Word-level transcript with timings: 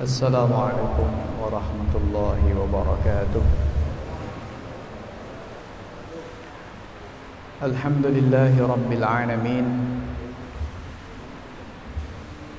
السلام 0.00 0.48
عليكم 0.48 1.08
ورحمة 1.44 1.92
الله 1.92 2.40
وبركاته. 2.56 3.44
الحمد 7.68 8.06
لله 8.08 8.54
رب 8.56 8.90
العالمين 8.96 9.66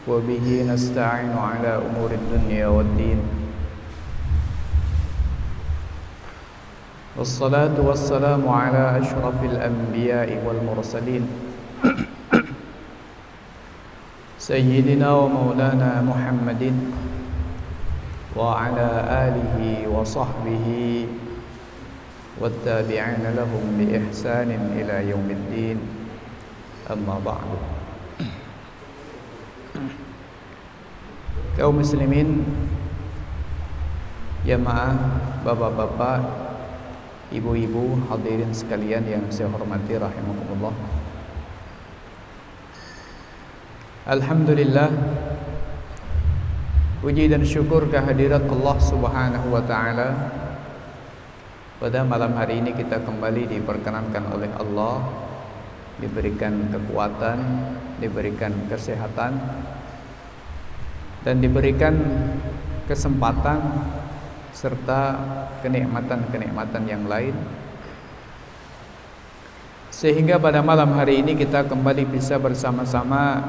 وبه 0.05 0.47
نستعين 0.69 1.33
على 1.33 1.81
أمور 1.81 2.13
الدنيا 2.13 2.67
والدين. 2.69 3.19
والصلاة 7.17 7.73
والسلام 7.81 8.45
على 8.49 9.01
أشرف 9.01 9.37
الأنبياء 9.41 10.29
والمرسلين. 10.45 11.23
سيدنا 14.51 15.09
ومولانا 15.09 16.05
محمد 16.05 16.63
وعلى 18.36 18.88
آله 19.26 19.88
وصحبه 19.88 20.66
والتابعين 22.40 23.24
لهم 23.36 23.64
بإحسان 23.78 24.50
إلى 24.76 25.10
يوم 25.10 25.28
الدين 25.30 25.78
أما 26.92 27.16
بعد 27.24 27.48
kaum 31.56 31.80
muslimin 31.80 32.44
jamaah 34.44 34.92
bapak-bapak 35.40 36.20
ibu-ibu 37.32 37.96
hadirin 38.12 38.52
sekalian 38.52 39.08
yang 39.08 39.24
saya 39.32 39.48
hormati 39.48 39.96
rahimakumullah 39.96 40.76
Alhamdulillah 44.06 44.92
Puji 47.01 47.25
dan 47.25 47.41
syukur 47.41 47.89
kehadirat 47.89 48.45
Allah 48.45 48.77
Subhanahu 48.77 49.49
wa 49.49 49.65
taala. 49.65 50.29
Pada 51.81 52.05
malam 52.05 52.37
hari 52.37 52.61
ini 52.61 52.77
kita 52.77 53.01
kembali 53.01 53.49
diperkenankan 53.57 54.29
oleh 54.29 54.45
Allah 54.53 55.01
diberikan 55.97 56.69
kekuatan, 56.69 57.41
diberikan 57.97 58.53
kesehatan 58.69 59.33
dan 61.25 61.41
diberikan 61.41 61.97
kesempatan 62.85 63.81
serta 64.53 65.17
kenikmatan-kenikmatan 65.65 66.85
yang 66.85 67.09
lain 67.09 67.33
sehingga 69.89 70.37
pada 70.37 70.61
malam 70.61 70.93
hari 70.93 71.25
ini 71.25 71.33
kita 71.33 71.65
kembali 71.65 72.05
bisa 72.13 72.37
bersama-sama 72.37 73.41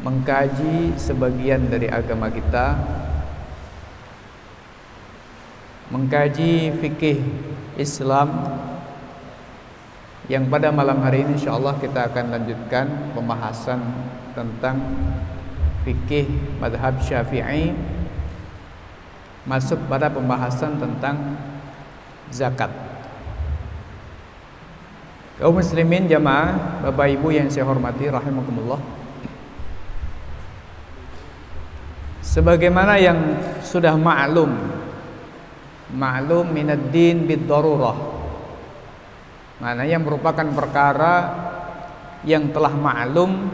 mengkaji 0.00 0.96
sebagian 0.96 1.68
dari 1.68 1.86
agama 1.92 2.32
kita 2.32 2.80
mengkaji 5.92 6.72
fikih 6.80 7.20
Islam 7.76 8.28
yang 10.30 10.46
pada 10.46 10.70
malam 10.70 11.02
hari 11.02 11.26
ini 11.26 11.34
insyaallah 11.34 11.82
kita 11.82 12.06
akan 12.06 12.30
lanjutkan 12.30 12.86
pembahasan 13.18 13.82
tentang 14.30 14.78
fikih 15.82 16.30
madhab 16.62 17.02
syafi'i. 17.02 17.74
Masuk 19.42 19.80
pada 19.90 20.06
pembahasan 20.06 20.78
tentang 20.78 21.34
zakat. 22.30 22.70
Kaum 25.40 25.56
muslimin 25.58 26.06
jamaah 26.06 26.84
bapak 26.84 27.16
ibu 27.16 27.32
yang 27.34 27.50
saya 27.50 27.66
hormati 27.66 28.06
rahimakumullah 28.06 28.78
sebagaimana 32.30 32.94
yang 33.02 33.18
sudah 33.66 33.98
maklum 33.98 34.54
maklum 35.90 36.46
minad 36.54 36.90
din 36.94 37.26
bid 37.26 37.50
darurah. 37.50 37.98
Mana 39.60 39.84
yang 39.84 40.06
merupakan 40.06 40.46
perkara 40.54 41.14
yang 42.24 42.48
telah 42.54 42.72
maklum 42.72 43.50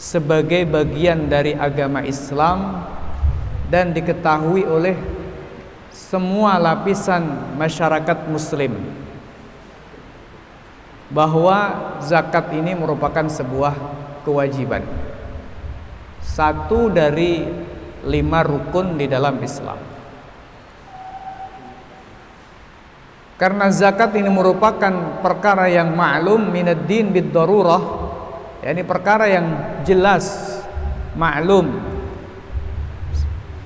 sebagai 0.00 0.66
bagian 0.66 1.30
dari 1.30 1.54
agama 1.54 2.02
Islam 2.02 2.82
dan 3.70 3.94
diketahui 3.94 4.66
oleh 4.66 4.96
semua 5.92 6.58
lapisan 6.58 7.54
masyarakat 7.54 8.26
muslim. 8.26 8.74
Bahwa 11.06 11.58
zakat 12.02 12.50
ini 12.50 12.74
merupakan 12.74 13.30
sebuah 13.30 13.78
kewajiban 14.26 15.05
satu 16.26 16.90
dari 16.90 17.46
lima 18.02 18.42
rukun 18.42 18.98
di 18.98 19.06
dalam 19.06 19.38
Islam. 19.38 19.78
Karena 23.36 23.68
zakat 23.68 24.16
ini 24.16 24.32
merupakan 24.32 25.20
perkara 25.20 25.68
yang 25.68 25.92
maklum 25.92 26.50
minad 26.50 26.88
din 26.88 27.12
bid 27.12 27.30
darurah, 27.30 27.84
yakni 28.64 28.82
perkara 28.82 29.28
yang 29.28 29.46
jelas 29.84 30.56
maklum 31.14 31.78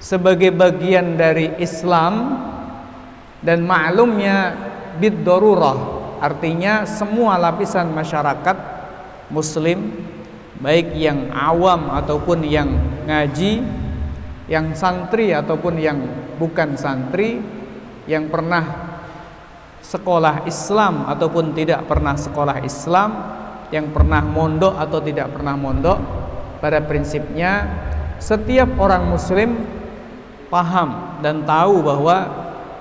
sebagai 0.03 0.50
bagian 0.50 1.15
dari 1.15 1.54
Islam 1.62 2.34
dan 3.41 3.62
maklumnya 3.62 4.59
bid 4.98 5.22
darurah 5.22 6.00
artinya 6.21 6.84
semua 6.84 7.41
lapisan 7.41 7.88
masyarakat 7.94 8.56
muslim 9.32 9.92
baik 10.60 10.93
yang 10.93 11.32
awam 11.32 11.88
ataupun 11.88 12.44
yang 12.44 12.69
ngaji, 13.09 13.65
yang 14.47 14.76
santri 14.76 15.32
ataupun 15.32 15.81
yang 15.81 15.98
bukan 16.37 16.76
santri, 16.76 17.41
yang 18.04 18.28
pernah 18.28 18.93
sekolah 19.81 20.44
Islam 20.44 21.09
ataupun 21.09 21.56
tidak 21.56 21.88
pernah 21.88 22.15
sekolah 22.15 22.60
Islam, 22.60 23.10
yang 23.72 23.88
pernah 23.91 24.21
mondok 24.21 24.76
atau 24.76 25.00
tidak 25.00 25.32
pernah 25.32 25.56
mondok, 25.56 25.98
pada 26.60 26.84
prinsipnya 26.84 27.65
setiap 28.21 28.77
orang 28.77 29.09
muslim 29.09 29.65
paham 30.53 31.21
dan 31.25 31.41
tahu 31.48 31.81
bahwa 31.81 32.16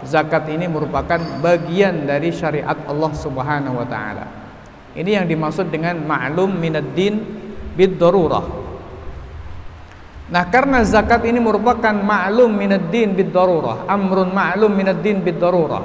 zakat 0.03 0.51
ini 0.51 0.67
merupakan 0.67 1.19
bagian 1.39 2.03
dari 2.03 2.35
syariat 2.35 2.75
Allah 2.83 3.11
Subhanahu 3.15 3.79
wa 3.79 3.87
taala. 3.87 4.25
Ini 4.99 5.23
yang 5.23 5.25
dimaksud 5.31 5.71
dengan 5.71 6.01
ma'lum 6.03 6.51
minad 6.59 6.91
din 6.91 7.38
bid 7.79 7.95
darurah. 7.95 8.43
Nah, 10.29 10.43
karena 10.51 10.83
zakat 10.83 11.23
ini 11.23 11.39
merupakan 11.39 11.95
ma'lum 11.95 12.51
minad 12.51 12.91
din 12.91 13.15
bid 13.15 13.31
darurah, 13.31 13.87
amrun 13.87 14.35
ma'lum 14.35 14.67
minad 14.75 14.99
din 14.99 15.23
bid 15.23 15.39
darurah. 15.39 15.81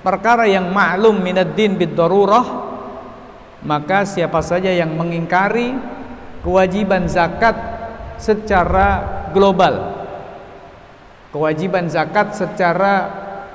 Perkara 0.00 0.48
yang 0.48 0.72
ma'lum 0.72 1.20
minad 1.20 1.52
din 1.52 1.76
bid 1.76 1.92
darurah, 1.92 2.72
maka 3.60 4.08
siapa 4.08 4.40
saja 4.40 4.72
yang 4.72 4.96
mengingkari 4.96 5.76
kewajiban 6.40 7.04
zakat 7.04 7.52
secara 8.16 9.28
global. 9.36 10.00
Kewajiban 11.30 11.86
zakat 11.92 12.32
secara 12.34 13.06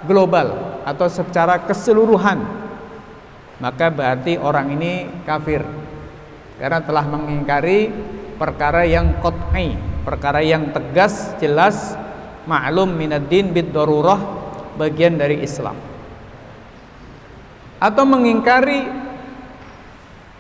global 0.06 0.80
atau 0.86 1.10
secara 1.10 1.66
keseluruhan 1.66 2.66
maka 3.60 3.88
berarti 3.88 4.36
orang 4.36 4.76
ini 4.76 5.08
kafir 5.24 5.64
karena 6.56 6.80
telah 6.84 7.06
mengingkari 7.08 7.92
perkara 8.40 8.88
yang 8.88 9.20
qat'i, 9.20 9.76
perkara 10.04 10.40
yang 10.40 10.72
tegas, 10.72 11.36
jelas, 11.40 11.96
maklum 12.48 12.96
minaddin 12.96 13.52
bid 13.52 13.76
darurah 13.76 14.20
bagian 14.80 15.20
dari 15.20 15.44
Islam. 15.44 15.76
Atau 17.80 18.08
mengingkari 18.08 18.88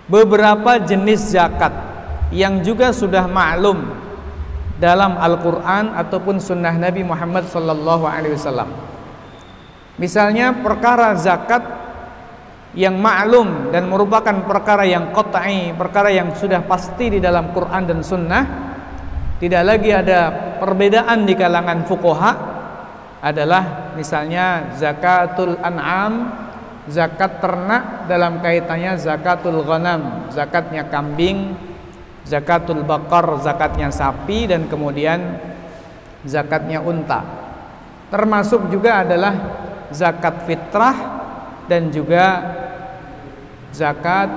beberapa 0.07 0.79
jenis 0.79 1.35
zakat 1.35 1.73
yang 2.31 2.63
juga 2.63 2.95
sudah 2.95 3.27
maklum 3.27 3.85
dalam 4.75 5.15
Al-Qur'an 5.15 5.95
ataupun 5.95 6.39
sunnah 6.39 6.75
Nabi 6.75 7.03
Muhammad 7.03 7.47
wasallam. 8.35 8.69
Misalnya 9.95 10.51
perkara 10.51 11.15
zakat 11.15 11.84
yang 12.75 12.99
maklum 12.99 13.71
dan 13.71 13.87
merupakan 13.87 14.35
perkara 14.43 14.83
yang 14.83 15.15
qat'i, 15.15 15.71
perkara 15.71 16.11
yang 16.11 16.35
sudah 16.35 16.59
pasti 16.67 17.17
di 17.17 17.19
dalam 17.23 17.55
Quran 17.55 17.83
dan 17.87 17.99
Sunnah, 18.03 18.43
tidak 19.39 19.63
lagi 19.63 19.95
ada 19.95 20.19
perbedaan 20.59 21.23
di 21.23 21.33
kalangan 21.39 21.87
fuqaha 21.87 22.31
adalah 23.23 23.95
misalnya 23.95 24.75
zakatul 24.75 25.55
an'am, 25.63 26.35
zakat 26.91 27.39
ternak 27.39 28.11
dalam 28.11 28.43
kaitannya 28.43 28.99
zakatul 28.99 29.63
ghanam, 29.63 30.27
zakatnya 30.35 30.85
kambing, 30.91 31.55
zakatul 32.27 32.83
bakar, 32.83 33.39
zakatnya 33.39 33.87
sapi 33.87 34.51
dan 34.51 34.67
kemudian 34.67 35.39
zakatnya 36.27 36.83
unta. 36.83 37.23
Termasuk 38.11 38.67
juga 38.67 39.01
adalah 39.07 39.33
zakat 39.95 40.43
fitrah 40.43 40.97
dan 41.65 41.89
juga 41.89 42.25
zakat 43.75 44.31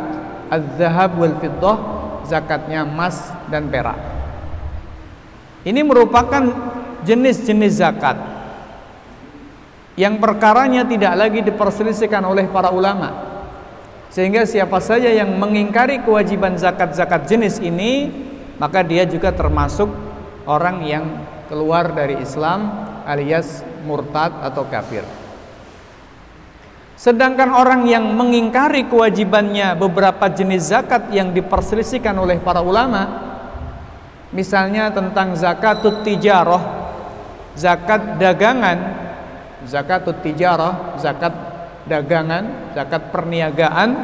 az-zahab 0.50 1.14
wal 1.14 1.38
fiddah 1.38 1.78
zakatnya 2.26 2.82
emas 2.82 3.30
dan 3.48 3.70
perak 3.70 3.96
Ini 5.62 5.80
merupakan 5.86 6.42
jenis-jenis 7.06 7.78
zakat 7.78 8.18
yang 9.98 10.22
perkaranya 10.22 10.86
tidak 10.86 11.12
lagi 11.18 11.40
diperselisihkan 11.42 12.22
oleh 12.22 12.46
para 12.46 12.70
ulama. 12.70 13.26
Sehingga 14.08 14.46
siapa 14.46 14.78
saja 14.78 15.10
yang 15.10 15.34
mengingkari 15.36 16.00
kewajiban 16.06 16.54
zakat-zakat 16.54 17.26
jenis 17.26 17.58
ini, 17.58 18.08
maka 18.56 18.86
dia 18.86 19.04
juga 19.04 19.34
termasuk 19.34 19.90
orang 20.46 20.86
yang 20.86 21.04
keluar 21.50 21.90
dari 21.92 22.16
Islam 22.22 22.70
alias 23.04 23.66
murtad 23.84 24.32
atau 24.40 24.64
kafir. 24.70 25.02
Sedangkan 26.98 27.54
orang 27.54 27.86
yang 27.86 28.10
mengingkari 28.10 28.90
kewajibannya 28.90 29.78
beberapa 29.78 30.26
jenis 30.26 30.74
zakat 30.74 31.14
yang 31.14 31.30
diperselisihkan 31.30 32.10
oleh 32.18 32.42
para 32.42 32.58
ulama, 32.58 33.06
misalnya 34.34 34.90
tentang 34.90 35.38
zakatut 35.38 36.02
tijarah, 36.02 36.90
zakat 37.54 38.18
dagangan, 38.18 38.78
zakatut 39.62 40.18
tijarah, 40.26 40.98
zakat 40.98 41.30
dagangan, 41.86 42.74
zakat 42.74 43.14
perniagaan, 43.14 43.94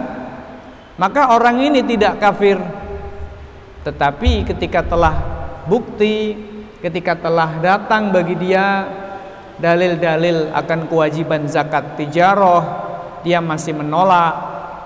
maka 0.94 1.34
orang 1.34 1.66
ini 1.66 1.82
tidak 1.82 2.22
kafir. 2.22 2.62
Tetapi 3.82 4.46
ketika 4.54 4.86
telah 4.86 5.18
bukti, 5.66 6.38
ketika 6.78 7.18
telah 7.18 7.58
datang 7.58 8.14
bagi 8.14 8.38
dia 8.38 8.86
dalil-dalil 9.58 10.50
akan 10.50 10.90
kewajiban 10.90 11.46
zakat 11.46 11.94
tijarah 11.94 12.62
dia 13.22 13.38
masih 13.38 13.72
menolak 13.72 14.34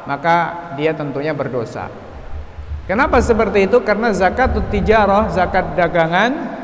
maka 0.05 0.37
dia 0.77 0.97
tentunya 0.97 1.37
berdosa. 1.37 1.93
Kenapa 2.89 3.21
seperti 3.21 3.69
itu? 3.69 3.85
Karena 3.85 4.09
zakat 4.17 4.57
tijarah 4.73 5.29
zakat 5.29 5.77
dagangan 5.77 6.57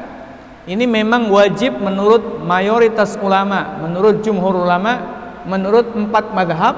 ini 0.65 0.89
memang 0.89 1.29
wajib 1.29 1.77
menurut 1.77 2.41
mayoritas 2.41 3.21
ulama 3.21 3.85
menurut 3.85 4.25
jumhur 4.25 4.65
ulama 4.65 4.97
menurut 5.45 5.93
empat 5.93 6.33
madhab 6.33 6.75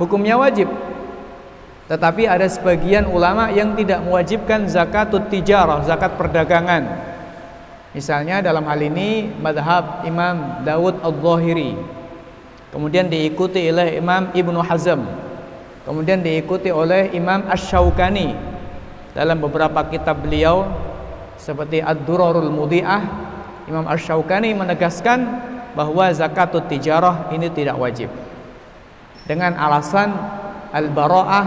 hukumnya 0.00 0.40
wajib. 0.40 0.68
Tetapi 1.90 2.22
ada 2.24 2.46
sebagian 2.46 3.10
ulama 3.10 3.50
yang 3.52 3.76
tidak 3.76 4.00
mewajibkan 4.00 4.64
zakat 4.70 5.12
tijarah 5.28 5.84
zakat 5.84 6.16
perdagangan 6.16 7.09
Misalnya 7.90 8.38
dalam 8.38 8.62
hal 8.70 8.78
ini 8.78 9.26
madhab 9.42 10.06
Imam 10.06 10.62
Dawud 10.62 11.02
Al-Zahiri. 11.02 11.74
Kemudian 12.70 13.10
diikuti 13.10 13.66
oleh 13.66 13.98
Imam 13.98 14.30
Ibnu 14.30 14.62
Hazm. 14.62 15.02
Kemudian 15.82 16.22
diikuti 16.22 16.70
oleh 16.70 17.10
Imam 17.16 17.48
Ash-Shawkani 17.48 18.36
Dalam 19.16 19.40
beberapa 19.40 19.80
kitab 19.88 20.20
beliau 20.22 20.68
Seperti 21.40 21.80
Ad-Durarul 21.80 22.52
Mudi'ah 22.52 23.02
Imam 23.64 23.88
Ash-Shawkani 23.88 24.52
menegaskan 24.54 25.18
bahwa 25.72 26.12
zakatut 26.12 26.68
tijarah 26.68 27.32
ini 27.32 27.48
tidak 27.50 27.80
wajib. 27.80 28.12
Dengan 29.24 29.56
alasan 29.56 30.14
Al-Bara'ah 30.70 31.46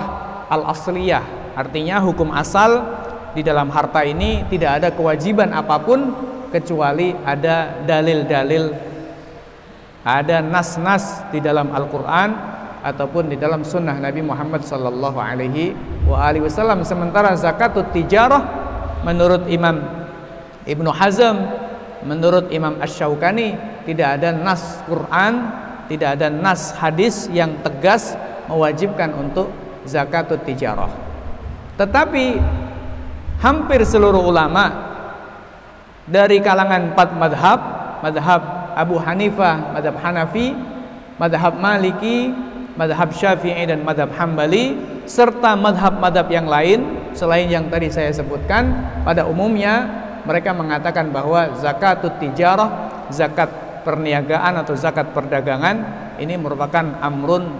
Al-Asliyah 0.49 1.55
Artinya 1.55 2.01
hukum 2.01 2.33
asal 2.33 2.81
di 3.37 3.45
dalam 3.45 3.69
harta 3.69 4.01
ini 4.01 4.45
tidak 4.49 4.81
ada 4.81 4.89
kewajiban 4.89 5.53
apa 5.53 5.77
pun 5.81 6.32
kecuali 6.53 7.17
ada 7.25 7.81
dalil-dalil 7.81 8.93
ada 10.05 10.43
nas-nas 10.43 11.25
di 11.33 11.41
dalam 11.41 11.73
Al-Qur'an 11.73 12.29
ataupun 12.83 13.31
di 13.31 13.39
dalam 13.39 13.63
sunnah 13.63 13.95
Nabi 13.95 14.21
Muhammad 14.21 14.61
sallallahu 14.61 15.15
alaihi 15.15 15.71
wa 16.03 16.19
alihi 16.19 16.43
wasallam. 16.43 16.83
Sementara 16.83 17.31
zakatut 17.39 17.89
tijarah 17.95 18.43
menurut 19.07 19.47
Imam 19.47 19.79
Ibnu 20.67 20.91
Hazm 20.91 21.39
menurut 22.03 22.51
Imam 22.51 22.75
Asy-Syaukani 22.83 23.55
tidak 23.87 24.19
ada 24.19 24.35
nas 24.35 24.83
Quran 24.83 25.33
tidak 25.87 26.19
ada 26.19 26.27
nas 26.27 26.75
hadis 26.75 27.31
yang 27.31 27.59
tegas 27.63 28.15
mewajibkan 28.51 29.15
untuk 29.15 29.51
zakatut 29.87 30.43
tijarah. 30.43 30.91
Tetapi 31.79 32.39
hampir 33.39 33.83
seluruh 33.87 34.23
ulama 34.23 34.92
dari 36.07 36.43
kalangan 36.43 36.91
empat 36.91 37.09
madhab 37.15 37.59
madhab 38.03 38.41
Abu 38.73 38.99
Hanifah, 38.99 39.71
madhab 39.71 39.95
Hanafi 40.01 40.51
madhab 41.21 41.55
Maliki 41.55 42.33
madhab 42.73 43.13
Syafi'i 43.13 43.69
dan 43.69 43.85
madhab 43.85 44.09
Hambali 44.17 44.75
serta 45.05 45.53
madhab-madhab 45.53 46.27
yang 46.31 46.47
lain 46.49 47.11
selain 47.13 47.47
yang 47.47 47.69
tadi 47.69 47.87
saya 47.93 48.09
sebutkan. 48.09 48.73
Pada 49.05 49.29
umumnya 49.29 49.87
mereka 50.25 50.51
mengatakan 50.55 51.13
bahwa 51.13 51.53
zakatut 51.59 52.17
tijarah 52.17 53.05
zakat 53.11 53.51
perniagaan 53.83 54.63
atau 54.63 54.73
zakat 54.73 55.11
perdagangan 55.11 55.75
ini 56.17 56.39
merupakan 56.39 56.97
amrun 57.03 57.51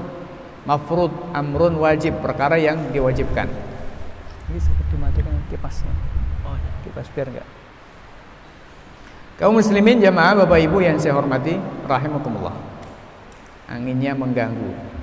mafrud 0.64 1.12
amrun 1.36 1.76
wajib 1.78 2.18
perkara 2.24 2.56
yang 2.56 2.80
diwajibkan. 2.90 3.48
Ini 4.50 4.60
seperti 4.60 4.96
dimatikan 4.96 5.36
kipasnya 5.52 5.94
oh 6.46 6.56
kipas 6.84 7.08
biar 7.16 7.28
enggak 7.32 7.63
Kaum 9.42 9.58
muslimin 9.58 9.98
jamaah 9.98 10.46
Bapak 10.46 10.62
Ibu 10.62 10.86
yang 10.86 11.02
saya 11.02 11.18
hormati 11.18 11.58
rahimakumullah. 11.90 12.54
Anginnya 13.66 14.14
mengganggu. 14.14 14.94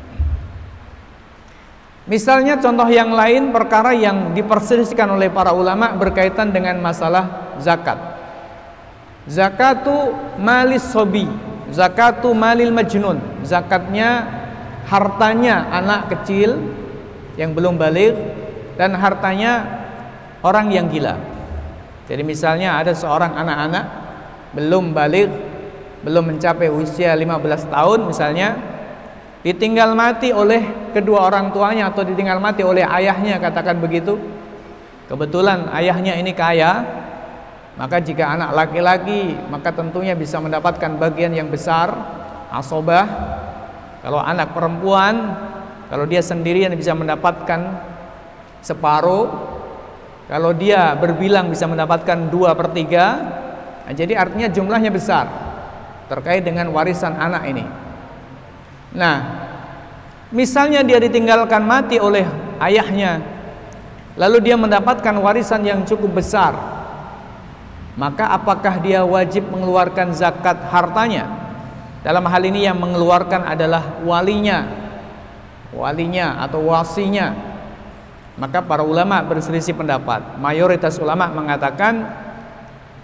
Misalnya 2.07 2.59
contoh 2.59 2.87
yang 2.91 3.11
lain 3.15 3.51
perkara 3.51 3.95
yang 3.95 4.35
diperselisihkan 4.35 5.11
oleh 5.11 5.31
para 5.31 5.51
ulama 5.55 5.95
berkaitan 5.95 6.51
dengan 6.55 6.79
masalah 6.79 7.55
zakat. 7.59 7.99
Zakatu 9.31 10.15
malis 10.39 10.87
sobi, 10.91 11.27
zakatu 11.71 12.35
malil 12.35 12.75
majnun. 12.75 13.19
Zakatnya 13.47 14.27
hartanya 14.91 15.71
anak 15.71 16.11
kecil 16.11 16.59
yang 17.39 17.55
belum 17.55 17.79
balik 17.79 18.15
dan 18.75 18.95
hartanya 18.99 19.67
orang 20.43 20.73
yang 20.75 20.91
gila. 20.91 21.15
Jadi 22.11 22.23
misalnya 22.27 22.75
ada 22.75 22.91
seorang 22.91 23.39
anak-anak 23.39 23.85
belum 24.51 24.91
balik 24.91 25.31
belum 26.01 26.33
mencapai 26.33 26.73
usia 26.73 27.13
15 27.13 27.69
tahun 27.69 28.01
misalnya 28.09 28.57
ditinggal 29.41 29.97
mati 29.97 30.33
oleh 30.33 30.93
kedua 30.93 31.29
orang 31.29 31.53
tuanya 31.53 31.89
atau 31.89 32.05
ditinggal 32.05 32.41
mati 32.41 32.61
oleh 32.61 32.85
ayahnya 32.85 33.41
katakan 33.41 33.81
begitu. 33.81 34.21
Kebetulan 35.09 35.67
ayahnya 35.75 36.15
ini 36.17 36.31
kaya 36.37 36.87
maka 37.75 37.99
jika 37.99 38.37
anak 38.37 38.53
laki-laki 38.53 39.35
maka 39.49 39.73
tentunya 39.73 40.13
bisa 40.13 40.39
mendapatkan 40.41 40.97
bagian 41.01 41.33
yang 41.33 41.49
besar 41.49 41.93
asobah. 42.53 43.09
Kalau 44.01 44.21
anak 44.21 44.57
perempuan 44.57 45.37
kalau 45.93 46.05
dia 46.09 46.25
sendirian 46.25 46.73
bisa 46.77 46.97
mendapatkan 46.97 47.61
separuh. 48.65 49.59
Kalau 50.31 50.55
dia 50.55 50.95
berbilang 50.95 51.51
bisa 51.51 51.67
mendapatkan 51.67 52.31
dua 52.31 52.55
per 52.55 52.71
tiga 52.71 53.40
Nah, 53.91 53.99
jadi 53.99 54.15
artinya 54.15 54.47
jumlahnya 54.47 54.95
besar 54.95 55.27
terkait 56.07 56.47
dengan 56.47 56.71
warisan 56.71 57.11
anak 57.11 57.43
ini. 57.51 57.67
Nah, 58.95 59.19
misalnya 60.31 60.87
dia 60.87 61.03
ditinggalkan 61.03 61.59
mati 61.67 61.99
oleh 61.99 62.23
ayahnya, 62.63 63.19
lalu 64.15 64.47
dia 64.47 64.55
mendapatkan 64.55 65.11
warisan 65.19 65.67
yang 65.67 65.83
cukup 65.83 66.23
besar, 66.23 66.55
maka 67.99 68.31
apakah 68.31 68.79
dia 68.79 69.03
wajib 69.03 69.51
mengeluarkan 69.51 70.15
zakat 70.15 70.71
hartanya? 70.71 71.27
Dalam 72.07 72.23
hal 72.31 72.47
ini 72.47 72.71
yang 72.71 72.79
mengeluarkan 72.79 73.43
adalah 73.43 73.99
walinya, 74.07 74.71
walinya 75.75 76.39
atau 76.47 76.63
wasinya. 76.63 77.35
Maka 78.39 78.63
para 78.63 78.87
ulama 78.87 79.19
berselisih 79.27 79.75
pendapat. 79.75 80.39
Mayoritas 80.39 80.95
ulama 81.03 81.27
mengatakan 81.35 82.30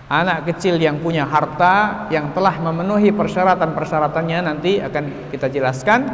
anak 0.07 0.47
kecil 0.47 0.79
yang 0.79 1.03
punya 1.03 1.27
harta 1.27 2.07
yang 2.15 2.31
telah 2.31 2.55
memenuhi 2.63 3.11
persyaratan-persyaratannya 3.11 4.39
nanti 4.47 4.79
akan 4.79 5.35
kita 5.35 5.51
jelaskan 5.51 6.07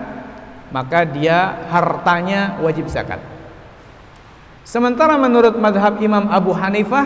maka 0.72 1.04
dia 1.04 1.68
hartanya 1.68 2.56
wajib 2.64 2.88
zakat. 2.88 3.20
Sementara 4.64 5.20
menurut 5.20 5.60
madhab 5.60 6.00
Imam 6.00 6.32
Abu 6.32 6.56
Hanifah 6.56 7.04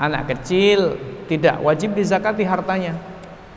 anak 0.00 0.32
kecil 0.32 0.96
tidak 1.28 1.60
wajib 1.60 1.92
dizakati 1.92 2.48
hartanya. 2.48 2.96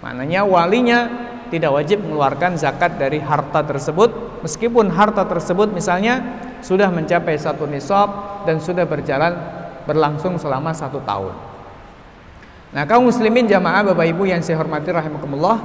Maknanya 0.03 0.43
walinya 0.43 0.99
tidak 1.47 1.71
wajib 1.71 2.03
mengeluarkan 2.03 2.59
zakat 2.59 2.99
dari 2.99 3.23
harta 3.23 3.63
tersebut 3.63 4.43
meskipun 4.43 4.91
harta 4.91 5.23
tersebut 5.23 5.71
misalnya 5.71 6.43
sudah 6.59 6.91
mencapai 6.91 7.39
satu 7.39 7.63
nisab 7.63 8.43
dan 8.43 8.59
sudah 8.59 8.83
berjalan 8.83 9.33
berlangsung 9.87 10.37
selama 10.37 10.75
satu 10.75 11.01
tahun 11.01 11.48
Nah, 12.69 12.85
kaum 12.85 13.09
muslimin 13.09 13.49
jamaah 13.49 13.81
Bapak 13.81 14.05
Ibu 14.13 14.29
yang 14.29 14.45
saya 14.45 14.61
hormati 14.61 14.93
rahimakumullah. 14.93 15.57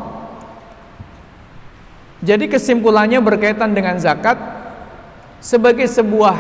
Jadi 2.25 2.49
kesimpulannya 2.49 3.21
berkaitan 3.21 3.77
dengan 3.77 4.01
zakat 4.01 4.41
sebagai 5.45 5.85
sebuah 5.85 6.33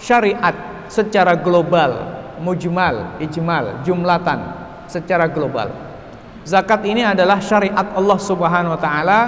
syariat 0.00 0.56
secara 0.88 1.36
global, 1.36 2.24
mujmal, 2.40 3.20
ijmal, 3.20 3.84
jumlatan, 3.84 4.40
secara 4.88 5.28
global. 5.28 5.68
Zakat 6.48 6.80
ini 6.88 7.04
adalah 7.04 7.36
syariat 7.36 7.92
Allah 7.92 8.16
Subhanahu 8.16 8.72
wa 8.72 8.80
taala 8.80 9.20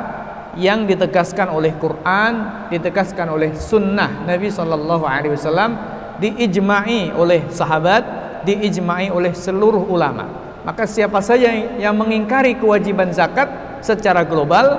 yang 0.57 0.88
ditegaskan 0.88 1.52
oleh 1.52 1.76
Quran, 1.76 2.64
ditegaskan 2.73 3.29
oleh 3.29 3.52
sunnah 3.52 4.25
Nabi 4.25 4.49
Shallallahu 4.49 5.05
Alaihi 5.05 5.37
Wasallam, 5.37 5.76
diijmai 6.17 7.12
oleh 7.12 7.52
sahabat, 7.52 8.05
diijmai 8.49 9.12
oleh 9.12 9.37
seluruh 9.37 9.85
ulama. 9.93 10.51
Maka 10.62 10.87
siapa 10.87 11.19
saja 11.19 11.50
yang 11.78 11.95
mengingkari 11.99 12.54
kewajiban 12.54 13.11
zakat 13.11 13.50
secara 13.83 14.23
global, 14.23 14.78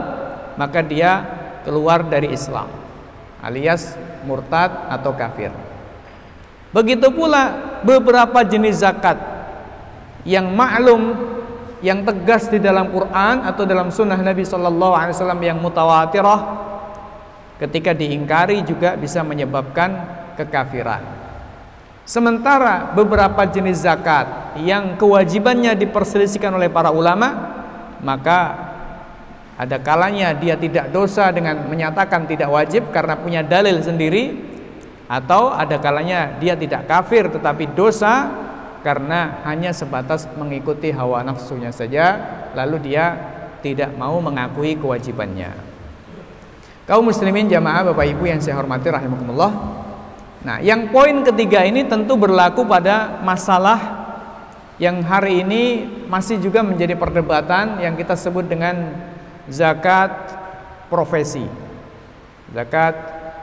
maka 0.56 0.80
dia 0.80 1.28
keluar 1.68 2.08
dari 2.08 2.32
Islam, 2.32 2.72
alias 3.44 4.00
murtad 4.24 4.72
atau 4.88 5.12
kafir. 5.12 5.52
Begitu 6.72 7.12
pula 7.12 7.80
beberapa 7.84 8.42
jenis 8.48 8.82
zakat 8.82 9.20
yang 10.24 10.50
maklum 10.56 11.14
yang 11.84 12.08
tegas 12.08 12.48
di 12.48 12.64
dalam 12.64 12.88
Quran 12.88 13.44
atau 13.44 13.68
dalam 13.68 13.92
sunnah 13.92 14.16
Nabi 14.16 14.48
Shallallahu 14.48 15.44
yang 15.44 15.60
mutawatirah 15.60 16.40
ketika 17.60 17.92
diingkari 17.92 18.64
juga 18.64 18.96
bisa 18.96 19.20
menyebabkan 19.20 20.00
kekafiran. 20.40 21.23
Sementara 22.04 22.92
beberapa 22.92 23.48
jenis 23.48 23.88
zakat 23.88 24.60
yang 24.60 25.00
kewajibannya 25.00 25.72
diperselisihkan 25.80 26.52
oleh 26.52 26.68
para 26.68 26.92
ulama, 26.92 27.32
maka 28.04 28.40
ada 29.56 29.80
kalanya 29.80 30.36
dia 30.36 30.60
tidak 30.60 30.92
dosa 30.92 31.32
dengan 31.32 31.64
menyatakan 31.72 32.28
tidak 32.28 32.52
wajib 32.52 32.92
karena 32.92 33.16
punya 33.16 33.40
dalil 33.40 33.80
sendiri, 33.80 34.36
atau 35.08 35.52
ada 35.52 35.78
kalanya 35.80 36.36
dia 36.40 36.56
tidak 36.56 36.88
kafir 36.88 37.28
tetapi 37.28 37.76
dosa 37.76 38.32
karena 38.82 39.44
hanya 39.48 39.72
sebatas 39.72 40.28
mengikuti 40.36 40.92
hawa 40.92 41.24
nafsunya 41.24 41.72
saja 41.72 42.20
lalu 42.58 42.92
dia 42.92 43.16
tidak 43.64 43.96
mau 43.96 44.20
mengakui 44.20 44.76
kewajibannya. 44.76 45.56
Kaum 46.84 47.08
muslimin 47.08 47.48
jamaah 47.48 47.94
Bapak 47.94 48.12
Ibu 48.12 48.28
yang 48.28 48.44
saya 48.44 48.60
hormati 48.60 48.92
rahimakumullah. 48.92 49.83
Nah, 50.44 50.60
yang 50.60 50.92
poin 50.92 51.24
ketiga 51.24 51.64
ini 51.64 51.88
tentu 51.88 52.20
berlaku 52.20 52.68
pada 52.68 53.24
masalah 53.24 54.04
yang 54.76 55.00
hari 55.00 55.40
ini 55.40 55.88
masih 56.12 56.36
juga 56.44 56.60
menjadi 56.60 57.00
perdebatan 57.00 57.80
yang 57.80 57.96
kita 57.96 58.20
sebut 58.20 58.44
dengan 58.44 58.92
zakat 59.48 60.12
profesi. 60.92 61.48
Zakat 62.52 62.96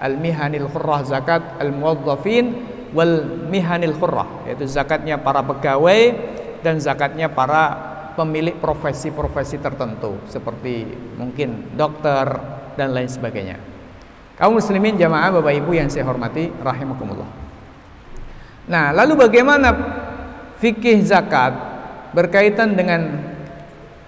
al-mihanil 0.04 0.69
khurrah, 0.69 1.00
zakat 1.09 1.40
al-muwazzafin 1.57 2.69
wal 2.92 3.47
mihanil 3.49 3.97
khurrah 3.97 4.45
yaitu 4.45 4.69
zakatnya 4.69 5.16
para 5.16 5.40
pegawai 5.40 6.00
dan 6.61 6.76
zakatnya 6.76 7.33
para 7.33 7.90
pemilik 8.12 8.59
profesi-profesi 8.61 9.57
tertentu 9.57 10.21
seperti 10.28 10.85
mungkin 11.16 11.73
dokter 11.78 12.28
dan 12.76 12.92
lain 12.92 13.09
sebagainya. 13.09 13.69
Kaum 14.40 14.56
muslimin 14.56 14.97
jamaah 14.97 15.37
Bapak 15.37 15.52
Ibu 15.52 15.76
yang 15.76 15.92
saya 15.92 16.09
hormati 16.09 16.49
rahimakumullah. 16.64 17.28
Nah, 18.64 18.97
lalu 18.97 19.20
bagaimana 19.20 19.68
fikih 20.56 21.04
zakat 21.04 21.52
berkaitan 22.16 22.73
dengan 22.73 23.20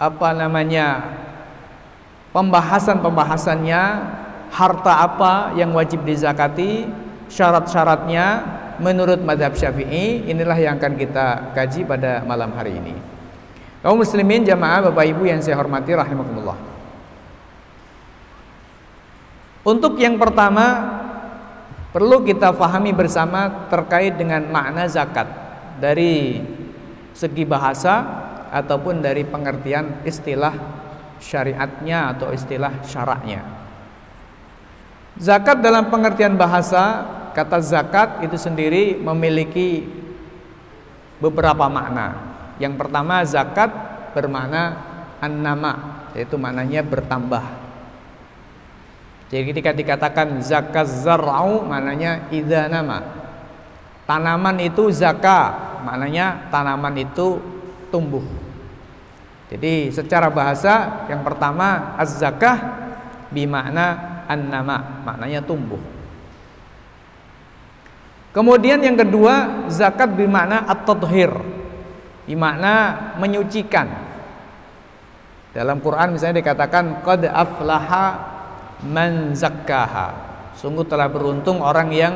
apa 0.00 0.32
namanya 0.32 1.04
pembahasan-pembahasannya 2.32 3.82
harta 4.48 4.94
apa 5.04 5.52
yang 5.52 5.76
wajib 5.76 6.00
dizakati, 6.08 6.88
syarat-syaratnya, 7.28 8.26
menurut 8.82 9.20
madhab 9.20 9.52
syafi'i 9.52 10.26
inilah 10.26 10.56
yang 10.56 10.74
akan 10.80 10.96
kita 10.96 11.54
kaji 11.54 11.84
pada 11.84 12.24
malam 12.24 12.50
hari 12.56 12.74
ini 12.78 12.94
kaum 13.84 13.98
muslimin 13.98 14.46
jamaah 14.46 14.88
bapak 14.88 15.12
ibu 15.12 15.28
yang 15.28 15.38
saya 15.38 15.58
hormati 15.58 15.92
rahimakumullah 15.92 16.56
untuk 19.62 19.98
yang 19.98 20.18
pertama 20.18 20.98
perlu 21.94 22.22
kita 22.26 22.54
fahami 22.54 22.90
bersama 22.94 23.68
terkait 23.70 24.18
dengan 24.18 24.42
makna 24.50 24.86
zakat 24.90 25.28
dari 25.78 26.42
segi 27.12 27.44
bahasa 27.46 28.02
ataupun 28.52 29.00
dari 29.00 29.24
pengertian 29.24 30.04
istilah 30.06 30.54
syariatnya 31.22 32.16
atau 32.16 32.34
istilah 32.34 32.82
syaraknya 32.84 33.44
zakat 35.20 35.60
dalam 35.60 35.92
pengertian 35.92 36.34
bahasa 36.34 37.04
kata 37.32 37.58
zakat 37.64 38.08
itu 38.24 38.36
sendiri 38.36 39.00
memiliki 39.00 39.84
beberapa 41.18 41.70
makna. 41.70 42.34
Yang 42.60 42.74
pertama 42.78 43.24
zakat 43.24 43.70
bermakna 44.12 44.76
an-nama, 45.18 46.04
yaitu 46.12 46.36
maknanya 46.36 46.84
bertambah. 46.84 47.61
Jadi 49.32 49.48
ketika 49.48 49.72
dikatakan 49.72 50.44
zakat 50.44 50.84
zar'u 50.84 51.64
maknanya 51.64 52.28
idza 52.28 52.68
nama. 52.68 53.00
Tanaman 54.04 54.60
itu 54.60 54.92
zaka, 54.92 55.56
maknanya 55.88 56.52
tanaman 56.52 56.92
itu 57.00 57.40
tumbuh. 57.88 58.20
Jadi 59.48 59.88
secara 59.88 60.28
bahasa 60.28 61.04
yang 61.08 61.24
pertama 61.24 61.96
az-zakah 61.96 62.60
bimakna 63.32 64.20
an-nama, 64.28 65.00
maknanya 65.00 65.40
tumbuh. 65.40 65.80
Kemudian 68.36 68.84
yang 68.84 69.00
kedua, 69.00 69.64
zakat 69.72 70.12
bermakna 70.12 70.68
at-tadhir. 70.68 71.32
Bermakna 72.28 72.74
menyucikan. 73.16 73.88
Dalam 75.52 75.84
Quran 75.84 76.16
misalnya 76.16 76.40
dikatakan 76.40 77.04
qad 77.04 77.28
aflaha 77.28 78.31
man 78.86 79.32
zakkaha. 79.32 80.32
Sungguh 80.58 80.84
telah 80.86 81.08
beruntung 81.08 81.62
orang 81.62 81.90
yang 81.94 82.14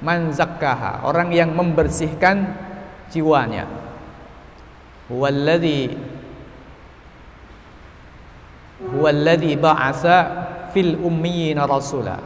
man 0.00 0.32
zakkaha, 0.32 1.04
orang 1.04 1.30
yang 1.34 1.52
membersihkan 1.52 2.56
jiwanya. 3.12 3.68
Huwallazi 5.10 5.98
huwallazi 8.80 9.52
ba'asa 9.58 10.16
fil 10.72 10.96
ummiyina 10.96 11.68
rasula. 11.68 12.16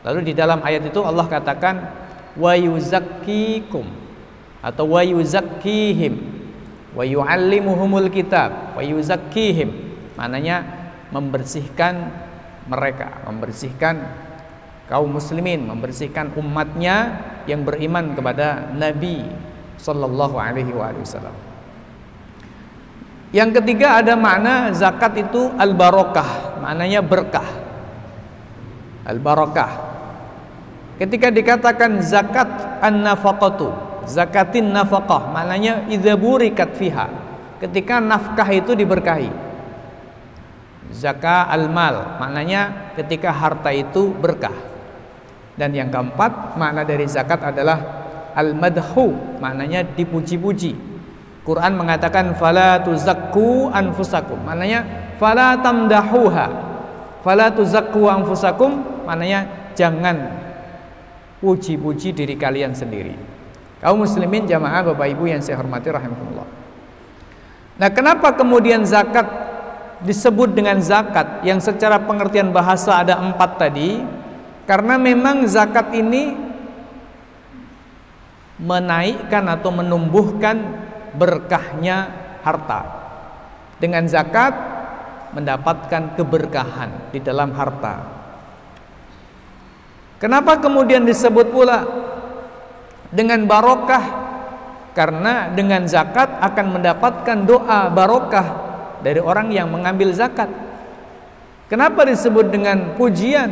Lalu 0.00 0.32
di 0.32 0.32
dalam 0.32 0.64
ayat 0.64 0.88
itu 0.88 1.00
Allah 1.04 1.28
katakan 1.28 1.76
wa 2.38 2.56
yuzakkikum 2.56 3.84
atau 4.64 4.96
wa 4.96 5.02
yuzakkihim 5.04 6.14
wa 6.96 7.04
yuallimuhumul 7.04 8.08
kitab 8.08 8.76
wa 8.76 8.80
yuzakkihim 8.80 9.72
maknanya 10.16 10.64
membersihkan 11.12 12.12
mereka 12.66 13.24
membersihkan 13.28 13.96
kaum 14.90 15.08
muslimin 15.08 15.64
membersihkan 15.64 16.34
umatnya 16.34 17.22
yang 17.46 17.64
beriman 17.64 18.12
kepada 18.12 18.74
Nabi 18.74 19.24
sallallahu 19.78 20.36
alaihi 20.36 20.74
wasallam 20.74 21.36
yang 23.30 23.54
ketiga 23.54 24.02
ada 24.02 24.18
makna 24.18 24.74
zakat 24.74 25.14
itu 25.22 25.54
al 25.54 25.72
barokah 25.72 26.60
maknanya 26.60 27.00
berkah 27.00 27.46
al 29.06 29.22
barokah 29.22 29.90
Ketika 31.00 31.32
dikatakan 31.32 32.04
zakat 32.04 32.44
an-nafaqatu, 32.84 33.72
zakatin 34.04 34.68
nafaqah, 34.68 35.32
maknanya 35.32 35.88
idza 35.88 36.12
burikat 36.12 36.76
fiha. 36.76 37.08
Ketika 37.56 38.04
nafkah 38.04 38.44
itu 38.52 38.76
diberkahi. 38.76 39.32
Zakat 40.90 41.46
al-mal, 41.48 42.18
maknanya 42.18 42.92
ketika 42.98 43.30
harta 43.30 43.70
itu 43.70 44.10
berkah. 44.10 44.54
Dan 45.54 45.70
yang 45.70 45.88
keempat, 45.92 46.58
makna 46.58 46.82
dari 46.82 47.06
zakat 47.06 47.40
adalah 47.46 47.78
al-madhu, 48.34 49.38
maknanya 49.38 49.86
dipuji-puji. 49.86 50.74
Quran 51.46 51.72
mengatakan 51.78 52.34
fala 52.36 52.82
tuzakku 52.82 53.70
anfusakum, 53.70 54.38
maknanya 54.42 55.12
fala 55.16 55.58
tamdahuha. 55.58 56.46
Fala 57.20 57.52
tuzakku 57.52 58.08
anfusakum, 58.08 59.04
maknanya 59.04 59.72
jangan 59.76 60.16
puji-puji 61.40 62.12
diri 62.12 62.34
kalian 62.36 62.76
sendiri. 62.76 63.16
Kaum 63.80 64.04
muslimin 64.04 64.44
jamaah 64.44 64.92
Bapak 64.92 65.08
Ibu 65.16 65.24
yang 65.32 65.40
saya 65.40 65.56
hormati 65.56 65.88
rahimahullah. 65.88 66.48
Nah, 67.80 67.88
kenapa 67.88 68.36
kemudian 68.36 68.84
zakat 68.84 69.49
disebut 70.04 70.56
dengan 70.56 70.80
zakat 70.80 71.44
yang 71.44 71.60
secara 71.60 72.00
pengertian 72.02 72.50
bahasa 72.50 73.00
ada 73.00 73.20
empat 73.20 73.60
tadi? 73.60 74.00
Karena 74.64 74.96
memang 74.96 75.44
zakat 75.50 75.92
ini 75.96 76.36
menaikkan 78.60 79.44
atau 79.50 79.70
menumbuhkan 79.72 80.56
berkahnya 81.16 82.12
harta. 82.44 82.80
Dengan 83.80 84.04
zakat 84.04 84.52
mendapatkan 85.32 86.14
keberkahan 86.20 87.10
di 87.10 87.18
dalam 87.24 87.56
harta. 87.56 88.04
Kenapa 90.20 90.60
kemudian 90.60 91.08
disebut 91.08 91.48
pula 91.48 91.80
dengan 93.08 93.48
barokah? 93.48 94.20
karena 94.90 95.50
dengan 95.54 95.86
zakat 95.86 96.28
akan 96.42 96.66
mendapatkan 96.78 97.38
doa 97.46 97.88
barokah 97.88 98.69
dari 99.00 99.20
orang 99.20 99.52
yang 99.52 99.68
mengambil 99.68 100.12
zakat. 100.12 100.48
Kenapa 101.70 102.02
disebut 102.02 102.50
dengan 102.50 102.98
pujian? 102.98 103.50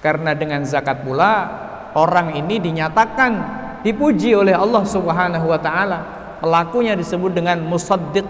Karena 0.00 0.32
dengan 0.32 0.64
zakat 0.64 1.04
pula 1.04 1.50
orang 1.92 2.32
ini 2.38 2.56
dinyatakan 2.62 3.32
dipuji 3.84 4.32
oleh 4.32 4.56
Allah 4.56 4.84
Subhanahu 4.86 5.46
wa 5.50 5.60
taala. 5.60 6.00
Pelakunya 6.40 6.96
disebut 6.96 7.36
dengan 7.36 7.60
musaddiq, 7.60 8.24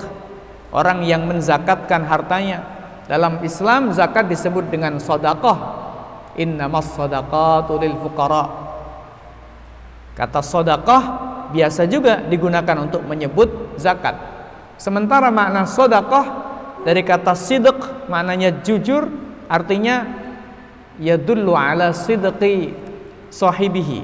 orang 0.74 1.06
yang 1.06 1.30
menzakatkan 1.30 2.02
hartanya. 2.10 2.66
Dalam 3.06 3.38
Islam 3.42 3.94
zakat 3.94 4.26
disebut 4.26 4.66
dengan 4.70 4.98
sedekah. 4.98 5.78
Innamas 6.38 6.90
shadaqatu 6.94 7.78
lil 7.78 7.94
fuqara. 8.02 8.46
Kata 10.14 10.42
sedekah 10.42 11.02
biasa 11.54 11.86
juga 11.86 12.22
digunakan 12.22 12.76
untuk 12.82 13.02
menyebut 13.06 13.78
zakat. 13.78 14.39
Sementara 14.80 15.28
makna 15.28 15.68
sodakoh 15.68 16.25
dari 16.88 17.04
kata 17.04 17.37
sidq 17.37 18.08
maknanya 18.08 18.64
jujur 18.64 19.12
artinya 19.44 20.08
yadullu 20.96 21.52
ala 21.52 21.92
sidqi 21.92 22.72
sahibihi. 23.28 24.00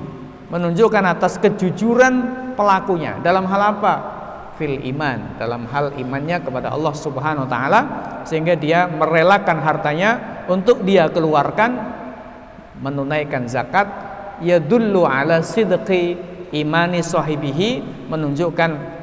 Menunjukkan 0.52 1.04
atas 1.16 1.40
kejujuran 1.40 2.14
pelakunya. 2.60 3.16
Dalam 3.24 3.48
hal 3.48 3.80
apa? 3.80 3.94
Fil 4.60 4.76
iman. 4.92 5.40
Dalam 5.40 5.64
hal 5.72 5.96
imannya 5.96 6.44
kepada 6.44 6.68
Allah 6.68 6.92
Subhanahu 6.92 7.48
wa 7.48 7.50
taala 7.50 7.80
sehingga 8.28 8.52
dia 8.52 8.84
merelakan 8.84 9.64
hartanya 9.64 10.44
untuk 10.44 10.84
dia 10.84 11.08
keluarkan 11.08 11.72
menunaikan 12.84 13.48
zakat. 13.48 13.88
Yadullu 14.44 15.08
ala 15.08 15.40
sidqi 15.40 16.20
imani 16.52 17.00
sahibihi 17.00 17.80
menunjukkan 18.12 18.95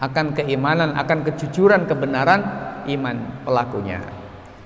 akan 0.00 0.32
keimanan, 0.32 0.96
akan 0.96 1.28
kejujuran, 1.28 1.84
kebenaran 1.84 2.40
iman 2.88 3.44
pelakunya. 3.44 4.00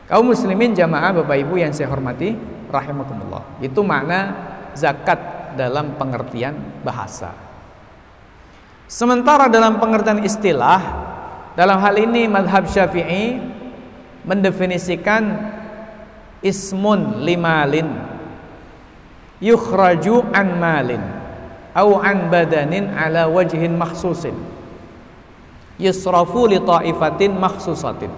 Kaum 0.07 0.31
muslimin 0.31 0.73
jamaah 0.79 1.11
Bapak 1.21 1.37
Ibu 1.43 1.59
yang 1.59 1.75
saya 1.75 1.91
hormati 1.91 2.39
rahimakumullah. 2.71 3.59
Itu 3.59 3.83
makna 3.83 4.31
zakat 4.79 5.19
dalam 5.59 5.99
pengertian 5.99 6.55
bahasa. 6.87 7.35
Sementara 8.87 9.51
dalam 9.51 9.83
pengertian 9.83 10.23
istilah 10.23 10.79
dalam 11.59 11.83
hal 11.83 11.99
ini 11.99 12.31
madhab 12.31 12.69
syafi'i 12.71 13.43
mendefinisikan 14.23 15.51
ismun 16.45 17.25
limalin 17.25 17.91
yukhraju 19.41 20.31
an 20.31 20.49
malin 20.61 21.03
au 21.73 21.99
an 21.99 22.29
badanin 22.29 22.93
ala 22.93 23.27
wajhin 23.27 23.75
makhsusin 23.75 24.54
yusrafu 25.81 26.47
li 26.51 26.59
ta'ifatin 26.63 27.33
makhsusatin. 27.35 28.13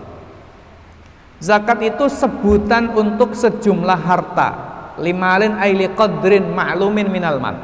Zakat 1.37 1.79
itu 1.85 2.09
sebutan 2.09 2.97
untuk 2.97 3.37
sejumlah 3.37 4.01
harta. 4.01 4.49
Limalin 4.97 5.61
aili 5.61 5.93
qadrin 5.93 6.49
ma'lumin 6.57 7.13
minal 7.13 7.37
mal. 7.37 7.57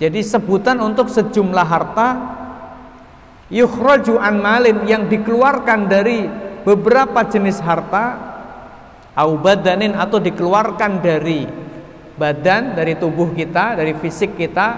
Jadi 0.00 0.24
sebutan 0.24 0.80
untuk 0.80 1.12
sejumlah 1.12 1.66
harta 1.68 2.08
yukhraju 3.52 4.16
an 4.16 4.40
malin 4.40 4.88
yang 4.88 5.06
dikeluarkan 5.06 5.86
dari 5.86 6.24
beberapa 6.64 7.28
jenis 7.28 7.60
harta 7.60 8.16
au 9.14 9.36
badanin 9.38 9.92
atau 9.94 10.18
dikeluarkan 10.18 11.04
dari 11.04 11.44
badan 12.16 12.74
dari 12.74 12.96
tubuh 12.96 13.36
kita 13.36 13.76
dari 13.78 13.92
fisik 13.94 14.34
kita 14.34 14.68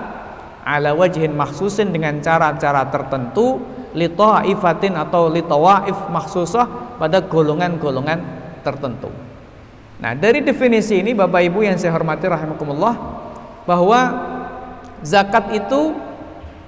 ala 0.67 0.93
wajhin 0.93 1.33
maksusin 1.33 1.95
dengan 1.95 2.19
cara-cara 2.19 2.91
tertentu 2.91 3.63
litaifatin 3.97 4.93
atau 5.01 5.33
litawaif 5.33 5.97
maksusah 6.13 7.01
pada 7.01 7.25
golongan-golongan 7.25 8.21
tertentu. 8.61 9.09
Nah, 9.97 10.13
dari 10.13 10.45
definisi 10.45 11.01
ini 11.01 11.17
Bapak 11.17 11.41
Ibu 11.41 11.65
yang 11.65 11.81
saya 11.81 11.97
hormati 11.97 12.29
rahimakumullah 12.29 12.95
bahwa 13.65 14.01
zakat 15.01 15.57
itu 15.57 15.97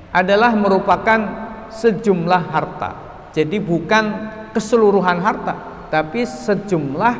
adalah 0.09 0.57
merupakan 0.57 1.21
sejumlah 1.69 2.43
harta. 2.49 2.91
Jadi 3.37 3.61
bukan 3.61 4.05
keseluruhan 4.57 5.21
harta, 5.21 5.85
tapi 5.93 6.25
sejumlah 6.25 7.15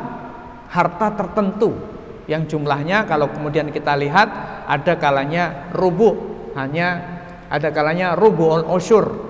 harta 0.73 1.07
tertentu 1.13 1.77
yang 2.25 2.49
jumlahnya 2.49 3.05
kalau 3.05 3.29
kemudian 3.29 3.69
kita 3.69 3.93
lihat 3.97 4.29
ada 4.65 4.93
kalanya 4.97 5.69
rubuh 5.73 6.13
hanya 6.53 7.17
ada 7.49 7.73
kalanya 7.73 8.13
rubu'ul 8.13 8.69
usyur 8.69 9.28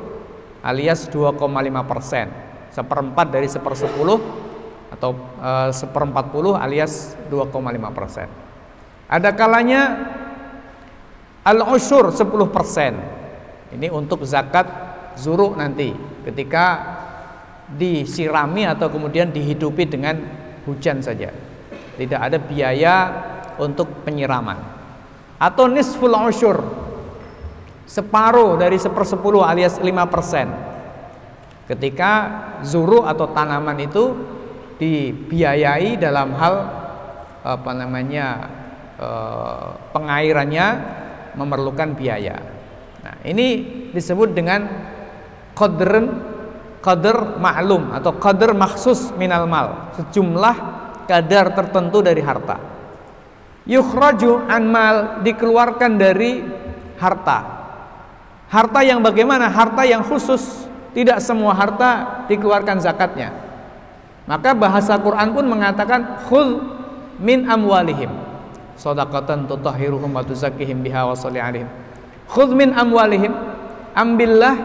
alias 0.64 1.08
2,5 1.08 1.40
persen. 1.88 2.28
Seperempat 2.70 3.34
dari 3.34 3.50
sepersepuluh 3.50 4.20
atau 4.94 5.16
e, 5.42 5.52
seperempat 5.74 6.30
puluh 6.30 6.54
alias 6.54 7.18
2,5 7.30 7.50
persen. 7.98 8.28
Ada 9.10 9.34
kalanya 9.34 9.82
al 11.46 11.66
usyur 11.66 12.14
10 12.14 12.30
persen. 12.54 12.94
Ini 13.70 13.90
untuk 13.94 14.26
zakat 14.26 14.66
zuru 15.18 15.54
nanti 15.58 15.94
ketika 16.26 16.98
disirami 17.70 18.66
atau 18.66 18.90
kemudian 18.90 19.30
dihidupi 19.30 19.86
dengan 19.86 20.18
hujan 20.66 21.02
saja. 21.02 21.30
Tidak 21.98 22.18
ada 22.18 22.38
biaya 22.42 22.96
untuk 23.62 24.08
penyiraman. 24.08 24.58
Atau 25.38 25.70
nisful 25.70 26.12
usyur 26.16 26.89
separuh 27.90 28.54
dari 28.62 28.78
sepersepuluh 28.78 29.42
alias 29.42 29.82
lima 29.82 30.06
persen 30.06 30.46
ketika 31.66 32.12
zuru 32.62 33.02
atau 33.02 33.34
tanaman 33.34 33.82
itu 33.82 34.14
dibiayai 34.78 35.98
dalam 35.98 36.38
hal 36.38 36.56
apa 37.42 37.72
namanya 37.74 38.28
eh, 39.02 39.68
pengairannya 39.90 40.68
memerlukan 41.34 41.98
biaya. 41.98 42.38
Nah, 43.02 43.16
ini 43.26 43.48
disebut 43.90 44.38
dengan 44.38 44.70
qadr 45.58 45.94
qadr 46.80 47.42
maklum 47.42 47.90
atau 47.98 48.14
qadr 48.22 48.54
maksus 48.54 49.14
minal 49.18 49.50
mal, 49.50 49.94
sejumlah 49.98 50.56
kadar 51.10 51.58
tertentu 51.58 52.06
dari 52.06 52.22
harta. 52.22 52.58
Yukhraju 53.66 54.46
an 54.50 54.64
mal 54.70 54.96
dikeluarkan 55.22 55.92
dari 55.98 56.42
harta 56.98 57.60
Harta 58.50 58.82
yang 58.82 59.06
bagaimana? 59.06 59.46
Harta 59.48 59.86
yang 59.86 60.02
khusus. 60.02 60.66
Tidak 60.98 61.22
semua 61.22 61.54
harta 61.54 62.26
dikeluarkan 62.26 62.82
zakatnya. 62.82 63.30
Maka 64.26 64.58
bahasa 64.58 64.98
Quran 64.98 65.38
pun 65.38 65.46
mengatakan 65.46 66.26
khul 66.26 66.62
min 67.22 67.46
amwalihim 67.46 68.10
sadaqatan 68.80 69.46
tutahhiruhum 69.46 70.08
wa 70.08 70.24
tuzakkihim 70.24 70.80
biha 70.80 71.04
wa 71.04 71.14
sholli 71.14 71.44
alaihim. 71.44 71.70
Khudh 72.32 72.56
min 72.56 72.72
amwalihim 72.72 73.36
ambillah 73.92 74.56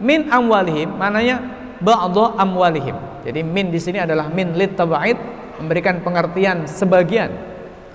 min 0.00 0.32
amwalihim 0.32 0.96
mananya 0.96 1.42
ba'dha 1.84 2.40
amwalihim. 2.40 2.96
Jadi 3.28 3.40
min 3.44 3.68
di 3.68 3.78
sini 3.82 4.00
adalah 4.00 4.32
min 4.32 4.56
lit 4.56 4.74
tabaid 4.74 5.20
memberikan 5.60 6.00
pengertian 6.00 6.64
sebagian. 6.64 7.30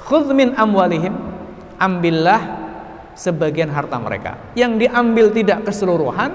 Khudh 0.04 0.30
min 0.38 0.54
amwalihim 0.54 1.16
ambillah 1.82 2.59
sebagian 3.14 3.70
harta 3.70 3.98
mereka. 3.98 4.38
Yang 4.54 4.88
diambil 4.88 5.26
tidak 5.34 5.60
keseluruhan, 5.70 6.32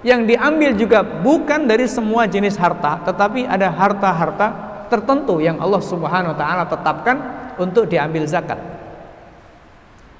yang 0.00 0.24
diambil 0.24 0.72
juga 0.76 1.04
bukan 1.04 1.68
dari 1.68 1.84
semua 1.84 2.24
jenis 2.24 2.56
harta, 2.56 3.04
tetapi 3.04 3.44
ada 3.44 3.68
harta-harta 3.68 4.48
tertentu 4.88 5.38
yang 5.38 5.60
Allah 5.62 5.82
Subhanahu 5.84 6.32
wa 6.34 6.38
taala 6.38 6.64
tetapkan 6.66 7.16
untuk 7.60 7.86
diambil 7.86 8.24
zakat. 8.24 8.58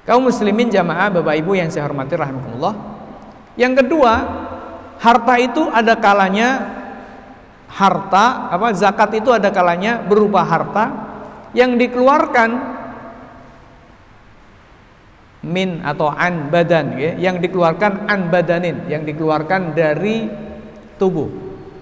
Kaum 0.05 0.25
muslimin 0.25 0.69
jamaah 0.69 1.13
Bapak 1.13 1.35
Ibu 1.37 1.57
yang 1.57 1.69
saya 1.69 1.85
hormati 1.85 2.17
rahimakumullah. 2.17 2.73
Yang 3.53 3.85
kedua, 3.85 4.13
harta 4.97 5.35
itu 5.37 5.61
ada 5.69 5.93
kalanya 5.97 6.49
harta 7.71 8.51
apa 8.51 8.75
zakat 8.75 9.23
itu 9.23 9.31
ada 9.31 9.47
kalanya 9.47 10.03
berupa 10.03 10.43
harta 10.43 10.91
yang 11.55 11.79
dikeluarkan 11.79 12.80
min 15.41 15.81
atau 15.81 16.13
an 16.13 16.53
badan 16.53 16.97
ya, 17.01 17.17
yang 17.17 17.41
dikeluarkan 17.41 18.05
an 18.05 18.29
badanin 18.29 18.85
yang 18.85 19.01
dikeluarkan 19.01 19.73
dari 19.73 20.29
tubuh. 21.01 21.29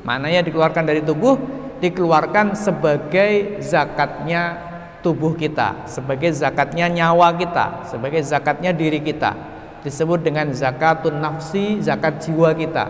Maknanya 0.08 0.48
dikeluarkan 0.48 0.84
dari 0.88 1.04
tubuh 1.04 1.36
dikeluarkan 1.84 2.56
sebagai 2.56 3.60
zakatnya 3.60 4.68
tubuh 5.00 5.36
kita 5.36 5.88
sebagai 5.88 6.32
zakatnya 6.36 6.92
nyawa 6.92 7.36
kita 7.36 7.92
sebagai 7.92 8.24
zakatnya 8.24 8.72
diri 8.72 9.04
kita. 9.04 9.36
Disebut 9.80 10.24
dengan 10.24 10.52
zakatun 10.52 11.24
nafsi 11.24 11.80
zakat 11.80 12.20
jiwa 12.20 12.52
kita. 12.52 12.86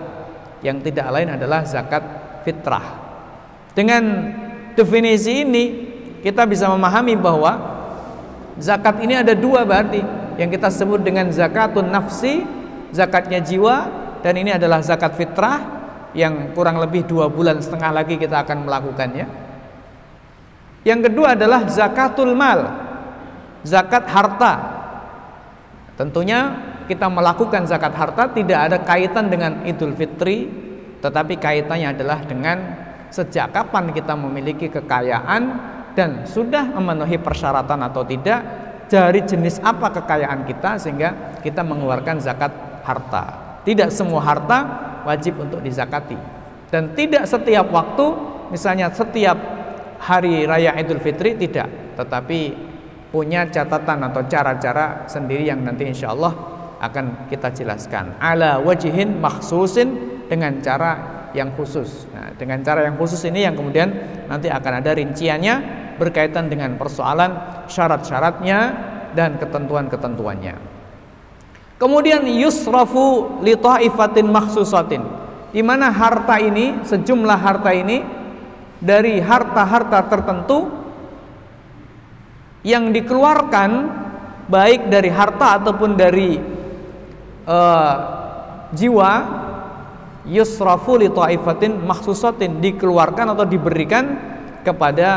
Yang 0.66 0.90
tidak 0.90 1.08
lain 1.14 1.30
adalah 1.38 1.62
zakat 1.62 2.02
fitrah. 2.42 2.98
Dengan 3.78 4.34
definisi 4.74 5.46
ini 5.46 5.64
kita 6.26 6.50
bisa 6.50 6.66
memahami 6.70 7.14
bahwa 7.14 7.54
zakat 8.58 9.02
ini 9.06 9.22
ada 9.22 9.38
dua 9.38 9.64
berarti 9.64 10.19
yang 10.40 10.48
kita 10.48 10.72
sebut 10.72 11.04
dengan 11.04 11.28
zakatun 11.28 11.92
nafsi 11.92 12.48
zakatnya 12.96 13.44
jiwa 13.44 13.92
dan 14.24 14.40
ini 14.40 14.56
adalah 14.56 14.80
zakat 14.80 15.20
fitrah 15.20 15.60
yang 16.16 16.56
kurang 16.56 16.80
lebih 16.80 17.04
dua 17.06 17.28
bulan 17.28 17.60
setengah 17.60 17.92
lagi 17.92 18.16
kita 18.16 18.48
akan 18.48 18.66
melakukannya. 18.66 19.28
Yang 20.88 21.12
kedua 21.12 21.36
adalah 21.36 21.68
zakatul 21.68 22.34
mal, 22.34 22.72
zakat 23.68 24.08
harta. 24.08 24.54
Tentunya 26.00 26.56
kita 26.88 27.12
melakukan 27.12 27.68
zakat 27.68 27.92
harta 27.94 28.32
tidak 28.32 28.60
ada 28.72 28.78
kaitan 28.80 29.28
dengan 29.28 29.68
Idul 29.68 29.94
Fitri, 29.94 30.48
tetapi 31.04 31.36
kaitannya 31.36 31.94
adalah 31.94 32.24
dengan 32.24 32.58
sejak 33.12 33.52
kapan 33.52 33.92
kita 33.92 34.16
memiliki 34.16 34.72
kekayaan 34.72 35.42
dan 35.94 36.24
sudah 36.24 36.64
memenuhi 36.80 37.20
persyaratan 37.20 37.84
atau 37.86 38.08
tidak 38.08 38.69
dari 38.90 39.22
jenis 39.24 39.62
apa 39.62 39.94
kekayaan 39.94 40.44
kita 40.50 40.82
sehingga 40.82 41.40
kita 41.46 41.62
mengeluarkan 41.62 42.20
zakat 42.20 42.52
harta. 42.84 43.26
Tidak 43.64 43.94
semua 43.94 44.26
harta 44.26 44.60
wajib 45.06 45.38
untuk 45.40 45.62
dizakati 45.62 46.40
dan 46.70 46.94
tidak 46.94 47.26
setiap 47.26 47.66
waktu 47.74 48.06
misalnya 48.54 48.94
setiap 48.94 49.38
hari 50.00 50.46
raya 50.46 50.78
Idul 50.78 51.02
Fitri 51.02 51.34
tidak, 51.36 51.98
tetapi 51.98 52.70
punya 53.10 53.50
catatan 53.50 54.06
atau 54.06 54.22
cara-cara 54.30 55.10
sendiri 55.10 55.50
yang 55.50 55.66
nanti 55.66 55.90
insya 55.90 56.14
Allah 56.14 56.34
akan 56.80 57.28
kita 57.28 57.52
jelaskan. 57.52 58.16
Ala 58.22 58.62
wajihin 58.62 59.18
maksusin 59.18 60.22
dengan 60.30 60.62
cara 60.62 61.26
yang 61.34 61.52
khusus. 61.58 62.06
Nah, 62.14 62.32
dengan 62.38 62.62
cara 62.62 62.86
yang 62.86 62.96
khusus 62.96 63.20
ini 63.26 63.44
yang 63.44 63.58
kemudian 63.58 63.90
nanti 64.30 64.48
akan 64.48 64.74
ada 64.80 64.94
rinciannya 64.94 65.56
berkaitan 66.00 66.48
dengan 66.48 66.80
persoalan 66.80 67.36
syarat-syaratnya 67.68 68.60
dan 69.12 69.36
ketentuan-ketentuannya. 69.36 70.56
Kemudian 71.80 72.24
yusrafu 72.28 73.40
li 73.44 73.56
taifatin 73.56 74.28
maksusatin. 74.28 75.04
Di 75.50 75.64
mana 75.66 75.92
harta 75.92 76.38
ini, 76.40 76.84
sejumlah 76.88 77.40
harta 77.40 77.72
ini 77.76 78.04
dari 78.80 79.20
harta-harta 79.20 80.08
tertentu 80.08 80.72
yang 82.64 82.92
dikeluarkan 82.92 83.70
baik 84.52 84.92
dari 84.92 85.08
harta 85.08 85.62
ataupun 85.64 85.96
dari 85.96 86.36
uh, 87.48 87.96
jiwa 88.76 89.12
yusrafu 90.28 91.00
li 91.00 91.08
taifatin 91.08 91.80
maksusatin 91.80 92.60
dikeluarkan 92.60 93.34
atau 93.34 93.46
diberikan 93.48 94.20
kepada 94.68 95.10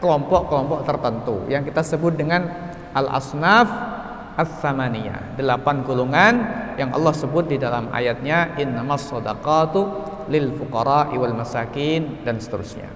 kelompok-kelompok 0.00 0.88
tertentu 0.88 1.44
yang 1.46 1.62
kita 1.62 1.84
sebut 1.84 2.16
dengan 2.16 2.48
al-asnaf 2.96 3.68
as-samaniyah 4.40 5.36
delapan 5.36 5.84
golongan 5.84 6.34
yang 6.80 6.90
Allah 6.96 7.12
sebut 7.12 7.46
di 7.46 7.60
dalam 7.60 7.92
ayatnya 7.92 8.56
innamas 8.56 9.04
shadaqatu 9.06 9.80
lil 10.32 10.56
fuqara 10.56 11.12
wal 11.12 11.36
masakin 11.36 12.24
dan 12.24 12.40
seterusnya. 12.40 12.88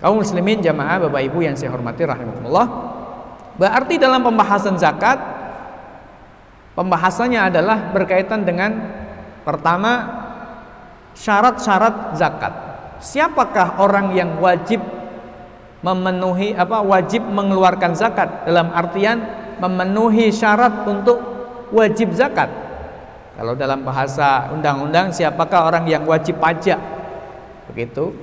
Kaum 0.00 0.20
muslimin 0.20 0.64
jamaah 0.64 1.08
Bapak 1.08 1.22
Ibu 1.28 1.44
yang 1.44 1.56
saya 1.56 1.72
hormati 1.72 2.04
rahimakumullah. 2.04 2.66
Berarti 3.56 3.96
dalam 3.96 4.20
pembahasan 4.20 4.76
zakat 4.76 5.16
pembahasannya 6.76 7.40
adalah 7.40 7.92
berkaitan 7.92 8.44
dengan 8.44 8.76
pertama 9.44 9.92
syarat-syarat 11.16 12.16
zakat. 12.16 12.52
Siapakah 13.00 13.80
orang 13.80 14.12
yang 14.12 14.36
wajib 14.40 14.80
memenuhi 15.86 16.50
apa 16.58 16.82
wajib 16.82 17.22
mengeluarkan 17.22 17.94
zakat 17.94 18.42
dalam 18.42 18.74
artian 18.74 19.22
memenuhi 19.62 20.34
syarat 20.34 20.82
untuk 20.90 21.22
wajib 21.70 22.10
zakat 22.10 22.50
kalau 23.36 23.52
dalam 23.52 23.84
bahasa 23.84 24.48
undang-undang 24.48 25.12
siapakah 25.12 25.68
orang 25.68 25.84
yang 25.84 26.08
wajib 26.08 26.40
pajak? 26.40 26.80
Begitu. 27.68 28.16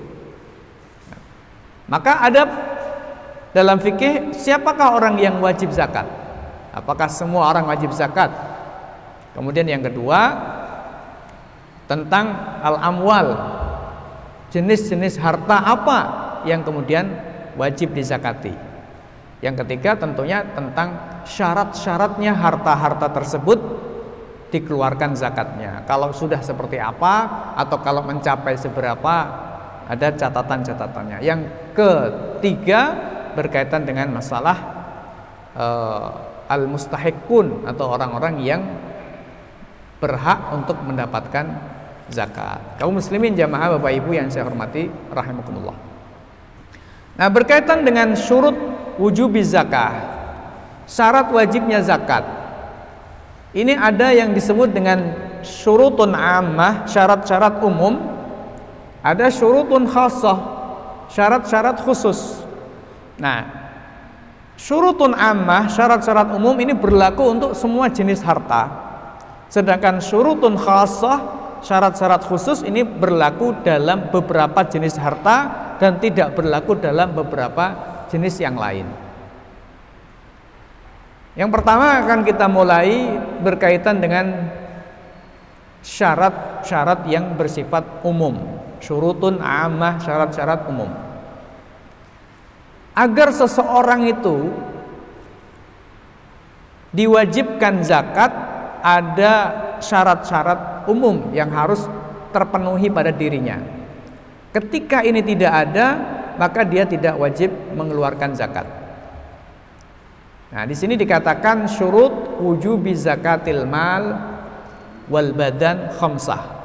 Maka 1.85 2.17
ada 2.17 2.49
dalam 3.53 3.77
fikih 3.77 4.33
siapakah 4.33 4.97
orang 4.97 5.21
yang 5.21 5.37
wajib 5.37 5.69
zakat? 5.69 6.09
Apakah 6.73 7.05
semua 7.13 7.45
orang 7.45 7.69
wajib 7.69 7.93
zakat? 7.93 8.33
Kemudian 9.37 9.69
yang 9.69 9.85
kedua 9.85 10.33
tentang 11.85 12.33
al-amwal. 12.65 13.37
Jenis-jenis 14.49 15.21
harta 15.21 15.61
apa 15.61 15.99
yang 16.49 16.65
kemudian 16.65 17.05
wajib 17.59 17.93
dizakati? 17.93 18.53
Yang 19.43 19.67
ketiga 19.67 19.99
tentunya 19.99 20.47
tentang 20.55 21.21
syarat-syaratnya 21.27 22.31
harta-harta 22.31 23.11
tersebut 23.11 23.59
dikeluarkan 24.53 25.17
zakatnya. 25.17 25.83
Kalau 25.83 26.13
sudah 26.15 26.39
seperti 26.39 26.79
apa 26.79 27.51
atau 27.57 27.81
kalau 27.83 28.05
mencapai 28.05 28.55
seberapa 28.55 29.13
ada 29.83 30.07
catatan-catatannya. 30.15 31.25
Yang 31.25 31.51
ketiga 31.75 32.81
berkaitan 33.35 33.83
dengan 33.83 34.13
masalah 34.13 34.57
uh, 35.57 36.07
eh, 36.47 36.53
al 36.53 36.63
mustahiqun 36.69 37.67
atau 37.67 37.91
orang-orang 37.91 38.35
yang 38.45 38.61
berhak 39.99 40.39
untuk 40.55 40.79
mendapatkan 40.85 41.45
zakat. 42.11 42.79
Kaum 42.79 42.95
muslimin 42.99 43.33
jamaah 43.33 43.79
Bapak 43.79 43.91
Ibu 43.91 44.11
yang 44.15 44.27
saya 44.31 44.47
hormati 44.47 44.87
rahimakumullah. 45.11 45.92
Nah, 47.13 47.29
berkaitan 47.29 47.85
dengan 47.85 48.17
syurut 48.17 48.57
wujub 48.97 49.37
zakah. 49.45 50.13
Syarat 50.83 51.31
wajibnya 51.31 51.79
zakat 51.79 52.43
ini 53.53 53.77
ada 53.77 54.09
yang 54.09 54.33
disebut 54.33 54.73
dengan 54.73 55.13
syurutun 55.45 56.17
ammah, 56.17 56.89
syarat-syarat 56.89 57.61
umum. 57.61 58.01
Ada 59.05 59.29
syurutun 59.29 59.85
khasah, 59.85 60.37
syarat-syarat 61.13 61.77
khusus. 61.85 62.41
Nah, 63.21 63.45
syurutun 64.57 65.13
ammah, 65.13 65.69
syarat-syarat 65.69 66.33
umum 66.33 66.57
ini 66.57 66.73
berlaku 66.73 67.29
untuk 67.29 67.53
semua 67.53 67.93
jenis 67.93 68.25
harta. 68.25 68.73
Sedangkan 69.53 70.01
syurutun 70.01 70.57
khasah, 70.57 71.21
syarat-syarat 71.61 72.25
khusus 72.25 72.65
ini 72.65 72.81
berlaku 72.81 73.53
dalam 73.61 74.09
beberapa 74.09 74.65
jenis 74.65 74.97
harta 74.97 75.72
dan 75.83 75.99
tidak 75.99 76.31
berlaku 76.31 76.79
dalam 76.79 77.11
beberapa 77.11 77.75
jenis 78.07 78.39
yang 78.39 78.55
lain. 78.55 78.87
Yang 81.35 81.49
pertama 81.51 81.99
akan 81.99 82.23
kita 82.23 82.47
mulai 82.47 83.19
berkaitan 83.43 83.99
dengan 83.99 84.47
syarat-syarat 85.83 87.03
yang 87.11 87.35
bersifat 87.35 87.83
umum. 88.07 88.63
Syurutun 88.79 89.43
amah, 89.43 89.99
syarat-syarat 89.99 90.71
umum. 90.71 90.87
Agar 92.95 93.35
seseorang 93.35 94.07
itu 94.07 94.55
diwajibkan 96.95 97.83
zakat 97.83 98.31
ada 98.79 99.33
syarat-syarat 99.83 100.87
umum 100.87 101.33
yang 101.35 101.51
harus 101.51 101.83
terpenuhi 102.31 102.87
pada 102.87 103.11
dirinya. 103.11 103.82
Ketika 104.53 105.01
ini 105.01 105.25
tidak 105.25 105.49
ada, 105.49 105.87
maka 106.37 106.61
dia 106.61 106.85
tidak 106.85 107.17
wajib 107.17 107.49
mengeluarkan 107.73 108.37
zakat. 108.37 108.69
Nah, 110.53 110.69
di 110.69 110.77
sini 110.77 110.93
dikatakan 110.93 111.65
syurut 111.65 112.37
wujubi 112.37 112.93
zakatil 112.93 113.65
mal 113.65 114.13
wal 115.09 115.33
badan 115.33 115.89
khamsah. 115.97 116.61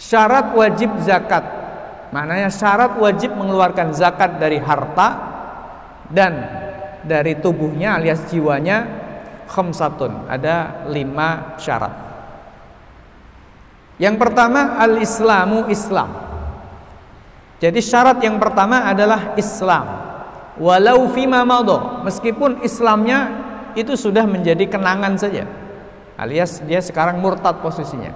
Syarat 0.00 0.56
wajib 0.56 0.88
zakat. 1.04 1.44
Maknanya 2.08 2.48
syarat 2.48 2.96
wajib 2.96 3.36
mengeluarkan 3.36 3.92
zakat 3.92 4.40
dari 4.40 4.56
harta 4.56 5.08
dan 6.08 6.32
dari 7.04 7.36
tubuhnya 7.36 8.00
alias 8.00 8.24
jiwanya 8.32 8.88
khamsatun. 9.52 10.32
Ada 10.32 10.88
lima 10.88 11.60
syarat. 11.60 11.92
Yang 14.00 14.16
pertama 14.16 14.80
al-islamu 14.80 15.68
Islam. 15.68 16.23
Jadi 17.62 17.80
syarat 17.80 18.18
yang 18.20 18.36
pertama 18.42 18.86
adalah 18.86 19.34
Islam. 19.38 19.84
Walau 20.58 21.10
fima 21.10 21.42
madha 21.42 22.06
meskipun 22.06 22.62
Islamnya 22.62 23.30
itu 23.74 23.98
sudah 23.98 24.22
menjadi 24.26 24.70
kenangan 24.70 25.18
saja. 25.18 25.46
Alias 26.14 26.62
dia 26.62 26.78
sekarang 26.78 27.18
murtad 27.18 27.58
posisinya. 27.58 28.14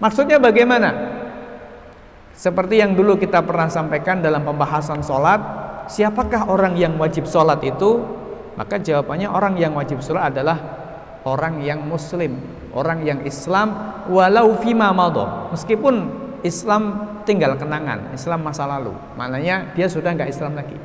Maksudnya 0.00 0.40
bagaimana? 0.40 1.20
Seperti 2.32 2.80
yang 2.80 2.96
dulu 2.96 3.20
kita 3.20 3.44
pernah 3.44 3.68
sampaikan 3.68 4.24
dalam 4.24 4.40
pembahasan 4.40 5.04
sholat 5.04 5.40
siapakah 5.92 6.48
orang 6.48 6.72
yang 6.80 6.96
wajib 6.96 7.28
sholat 7.28 7.60
itu? 7.60 8.00
Maka 8.56 8.80
jawabannya 8.80 9.28
orang 9.28 9.60
yang 9.60 9.76
wajib 9.76 10.00
sholat 10.00 10.32
adalah 10.32 10.56
orang 11.24 11.60
yang 11.60 11.84
muslim 11.84 12.40
orang 12.72 13.04
yang 13.04 13.20
Islam 13.26 13.74
walau 14.08 14.56
fima 14.60 14.94
madha 14.94 15.52
meskipun 15.52 16.19
Islam 16.42 17.16
tinggal 17.28 17.56
kenangan 17.56 18.12
Islam 18.12 18.40
masa 18.44 18.64
lalu. 18.64 18.94
Maknanya 19.16 19.76
dia 19.76 19.86
sudah 19.86 20.12
nggak 20.14 20.30
Islam 20.30 20.56
lagi. 20.56 20.76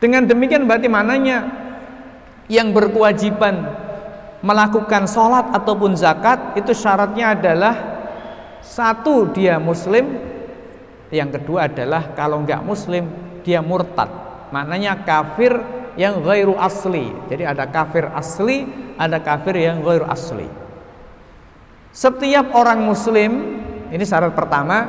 Dengan 0.00 0.28
demikian 0.28 0.68
berarti 0.68 0.88
mananya 0.90 1.48
yang 2.52 2.76
berkewajiban 2.76 3.64
melakukan 4.44 5.08
sholat 5.08 5.48
ataupun 5.56 5.96
zakat 5.96 6.52
itu 6.60 6.76
syaratnya 6.76 7.32
adalah 7.32 7.74
satu 8.60 9.32
dia 9.32 9.56
muslim 9.56 10.20
yang 11.08 11.32
kedua 11.32 11.72
adalah 11.72 12.12
kalau 12.12 12.44
nggak 12.44 12.60
muslim 12.60 13.08
dia 13.40 13.64
murtad. 13.64 14.08
Maknanya 14.52 15.04
kafir 15.08 15.56
yang 15.96 16.20
ghairu 16.20 16.58
asli. 16.60 17.08
Jadi 17.32 17.48
ada 17.48 17.64
kafir 17.64 18.10
asli 18.12 18.68
ada 18.98 19.18
kafir 19.22 19.56
yang 19.56 19.80
ghairu 19.80 20.06
asli. 20.06 20.46
Setiap 21.94 22.50
orang 22.52 22.82
muslim 22.82 23.62
ini 23.94 24.02
syarat 24.02 24.34
pertama 24.34 24.82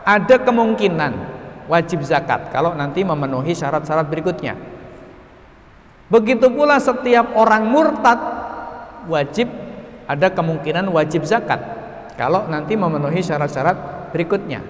ada 0.00 0.36
kemungkinan 0.40 1.12
wajib 1.68 2.00
zakat 2.00 2.48
kalau 2.48 2.72
nanti 2.72 3.04
memenuhi 3.04 3.52
syarat-syarat 3.52 4.08
berikutnya. 4.08 4.56
Begitu 6.08 6.48
pula 6.48 6.80
setiap 6.80 7.36
orang 7.36 7.68
murtad 7.68 8.16
wajib 9.12 9.52
ada 10.08 10.32
kemungkinan 10.32 10.88
wajib 10.88 11.28
zakat 11.28 11.60
kalau 12.16 12.48
nanti 12.48 12.80
memenuhi 12.80 13.20
syarat-syarat 13.20 14.08
berikutnya. 14.16 14.64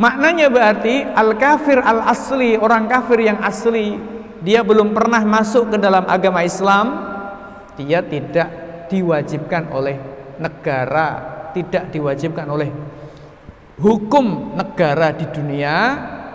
Maknanya 0.00 0.48
berarti 0.48 1.04
al-kafir 1.04 1.78
al-asli, 1.78 2.56
orang 2.56 2.88
kafir 2.88 3.20
yang 3.20 3.38
asli, 3.44 4.00
dia 4.40 4.64
belum 4.64 4.96
pernah 4.96 5.20
masuk 5.22 5.76
ke 5.76 5.76
dalam 5.76 6.08
agama 6.08 6.40
Islam, 6.40 6.86
dia 7.76 8.00
tidak 8.00 8.48
diwajibkan 8.88 9.68
oleh 9.68 10.00
negara, 10.40 11.39
tidak 11.52 11.90
diwajibkan 11.94 12.46
oleh 12.48 12.70
hukum 13.80 14.54
negara 14.54 15.10
di 15.16 15.26
dunia 15.32 15.74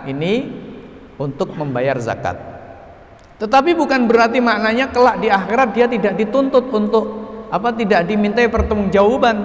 ini 0.04 0.34
untuk 1.16 1.54
membayar 1.54 1.96
zakat. 2.02 2.36
Tetapi 3.36 3.76
bukan 3.76 4.08
berarti 4.08 4.40
maknanya 4.40 4.88
kelak 4.88 5.20
di 5.20 5.28
akhirat 5.28 5.68
dia 5.76 5.86
tidak 5.86 6.16
dituntut 6.16 6.72
untuk 6.72 7.04
apa 7.52 7.70
tidak 7.76 8.08
dimintai 8.08 8.48
pertanggungjawaban, 8.48 9.36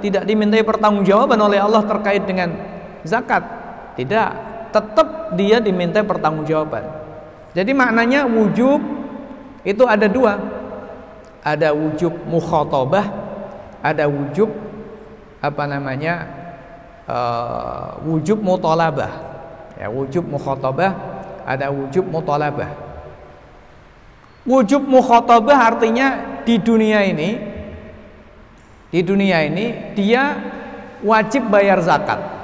tidak 0.00 0.22
dimintai 0.24 0.62
pertanggungjawaban 0.62 1.38
oleh 1.38 1.58
Allah 1.58 1.82
terkait 1.84 2.24
dengan 2.24 2.54
zakat. 3.02 3.42
Tidak, 3.98 4.28
tetap 4.70 5.34
dia 5.34 5.58
diminta 5.58 6.00
pertanggungjawaban. 6.00 6.84
Jadi 7.52 7.74
maknanya 7.74 8.24
wujub 8.30 8.80
itu 9.66 9.84
ada 9.84 10.06
dua. 10.06 10.38
Ada 11.40 11.72
wujub 11.74 12.12
mukhatabah, 12.28 13.06
ada 13.82 14.04
wujub 14.06 14.48
apa 15.40 15.64
namanya? 15.66 16.14
Uh, 17.10 17.98
wujub 18.06 18.38
mutalabah. 18.38 19.10
Ya, 19.80 19.88
wujub 19.88 20.22
mukhatabah, 20.28 20.92
ada 21.48 21.72
wujub 21.72 22.06
mutalabah. 22.06 22.70
Wujub 24.44 24.84
mukhatabah 24.84 25.58
artinya 25.74 26.08
di 26.44 26.60
dunia 26.60 27.04
ini 27.04 27.30
di 28.90 29.00
dunia 29.06 29.46
ini 29.46 29.94
dia 29.94 30.34
wajib 31.04 31.46
bayar 31.46 31.78
zakat 31.84 32.40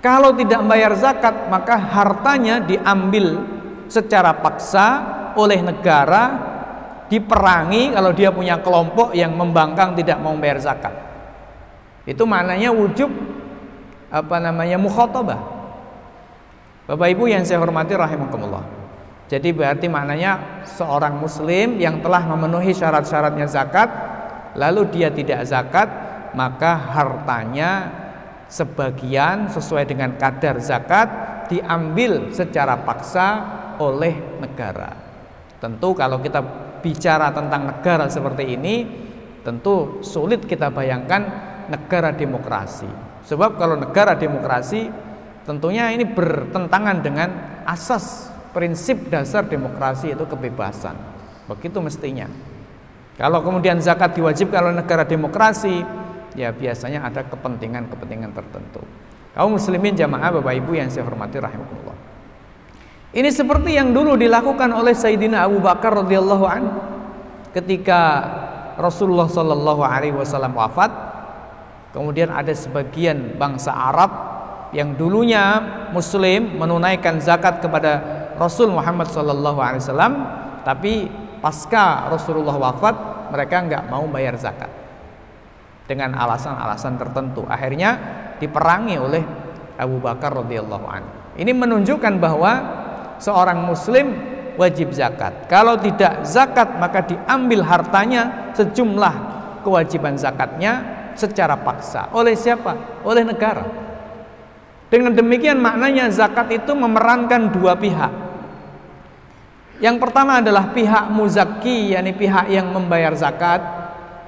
kalau 0.00 0.32
tidak 0.32 0.64
membayar 0.64 0.96
zakat, 0.96 1.52
maka 1.52 1.76
hartanya 1.76 2.64
diambil 2.64 3.44
secara 3.84 4.32
paksa 4.32 4.88
oleh 5.36 5.60
negara, 5.60 6.24
diperangi 7.12 7.92
kalau 7.92 8.16
dia 8.16 8.32
punya 8.32 8.56
kelompok 8.64 9.12
yang 9.12 9.36
membangkang 9.36 9.92
tidak 9.92 10.16
mau 10.24 10.32
membayar 10.32 10.56
zakat. 10.56 11.09
Itu 12.08 12.24
maknanya 12.24 12.72
wujub 12.72 13.10
apa 14.10 14.36
namanya 14.42 14.76
mukhatabah. 14.80 15.40
Bapak 16.90 17.08
Ibu 17.14 17.30
yang 17.30 17.46
saya 17.46 17.62
hormati 17.62 17.94
rahimakumullah. 17.94 18.66
Jadi 19.30 19.54
berarti 19.54 19.86
maknanya 19.86 20.62
seorang 20.66 21.22
muslim 21.22 21.78
yang 21.78 22.02
telah 22.02 22.26
memenuhi 22.26 22.74
syarat-syaratnya 22.74 23.46
zakat 23.46 23.86
lalu 24.58 24.90
dia 24.90 25.06
tidak 25.14 25.46
zakat 25.46 25.86
maka 26.34 26.74
hartanya 26.74 27.94
sebagian 28.50 29.46
sesuai 29.46 29.86
dengan 29.86 30.18
kadar 30.18 30.58
zakat 30.58 31.06
diambil 31.46 32.34
secara 32.34 32.82
paksa 32.82 33.28
oleh 33.78 34.42
negara. 34.42 34.98
Tentu 35.62 35.94
kalau 35.94 36.18
kita 36.18 36.42
bicara 36.82 37.30
tentang 37.30 37.70
negara 37.70 38.10
seperti 38.10 38.58
ini 38.58 38.74
tentu 39.46 40.02
sulit 40.02 40.42
kita 40.42 40.74
bayangkan 40.74 41.49
negara 41.70 42.10
demokrasi. 42.10 42.90
Sebab 43.24 43.56
kalau 43.56 43.78
negara 43.78 44.18
demokrasi 44.18 44.90
tentunya 45.46 45.94
ini 45.94 46.02
bertentangan 46.04 46.98
dengan 47.00 47.28
asas 47.64 48.28
prinsip 48.50 49.06
dasar 49.06 49.46
demokrasi 49.46 50.12
itu 50.12 50.24
kebebasan. 50.26 50.98
Begitu 51.46 51.78
mestinya. 51.78 52.26
Kalau 53.14 53.44
kemudian 53.44 53.78
zakat 53.78 54.16
diwajibkan 54.16 54.70
oleh 54.72 54.76
negara 54.80 55.04
demokrasi, 55.04 55.84
ya 56.34 56.50
biasanya 56.50 57.04
ada 57.04 57.22
kepentingan-kepentingan 57.26 58.32
tertentu. 58.32 58.82
Kaum 59.36 59.54
muslimin 59.54 59.94
jamaah 59.94 60.40
Bapak 60.40 60.54
Ibu 60.58 60.72
yang 60.74 60.90
saya 60.90 61.06
hormati 61.06 61.38
rahimahullah. 61.38 61.96
Ini 63.10 63.30
seperti 63.30 63.74
yang 63.74 63.90
dulu 63.90 64.14
dilakukan 64.14 64.70
oleh 64.70 64.94
Sayyidina 64.94 65.42
Abu 65.46 65.58
Bakar 65.58 65.98
radhiyallahu 65.98 66.44
an 66.46 66.62
ketika 67.50 68.00
Rasulullah 68.78 69.26
Shallallahu 69.26 69.82
alaihi 69.82 70.14
wasallam 70.14 70.54
wafat. 70.54 71.10
Kemudian 71.90 72.30
ada 72.30 72.54
sebagian 72.54 73.34
bangsa 73.34 73.74
Arab 73.74 74.10
yang 74.70 74.94
dulunya 74.94 75.58
muslim 75.90 76.54
menunaikan 76.54 77.18
zakat 77.18 77.58
kepada 77.58 77.92
Rasul 78.38 78.70
Muhammad 78.70 79.10
wasallam, 79.10 80.12
tapi 80.62 81.10
pasca 81.42 82.06
Rasulullah 82.06 82.54
wafat 82.54 82.94
mereka 83.34 83.56
nggak 83.66 83.82
mau 83.90 84.06
bayar 84.06 84.38
zakat 84.38 84.70
dengan 85.90 86.14
alasan-alasan 86.14 86.94
tertentu. 86.94 87.42
Akhirnya 87.50 87.98
diperangi 88.38 88.94
oleh 88.94 89.22
Abu 89.74 89.98
Bakar 89.98 90.30
radhiyallahu 90.38 90.86
anhu. 90.86 91.10
Ini 91.34 91.50
menunjukkan 91.50 92.22
bahwa 92.22 92.52
seorang 93.18 93.66
muslim 93.66 94.14
wajib 94.54 94.94
zakat. 94.94 95.50
Kalau 95.50 95.74
tidak 95.82 96.22
zakat 96.22 96.78
maka 96.78 97.02
diambil 97.02 97.66
hartanya 97.66 98.52
sejumlah 98.54 99.14
kewajiban 99.66 100.14
zakatnya 100.14 100.99
secara 101.20 101.60
paksa. 101.60 102.08
Oleh 102.16 102.32
siapa? 102.32 103.04
Oleh 103.04 103.20
negara. 103.20 103.68
Dengan 104.88 105.12
demikian 105.12 105.60
maknanya 105.60 106.08
zakat 106.08 106.48
itu 106.50 106.72
memerankan 106.72 107.52
dua 107.52 107.76
pihak. 107.76 108.10
Yang 109.80 109.96
pertama 110.00 110.40
adalah 110.40 110.72
pihak 110.72 111.12
muzaki, 111.12 111.92
yakni 111.92 112.16
pihak 112.16 112.48
yang 112.48 112.68
membayar 112.72 113.12
zakat 113.16 113.80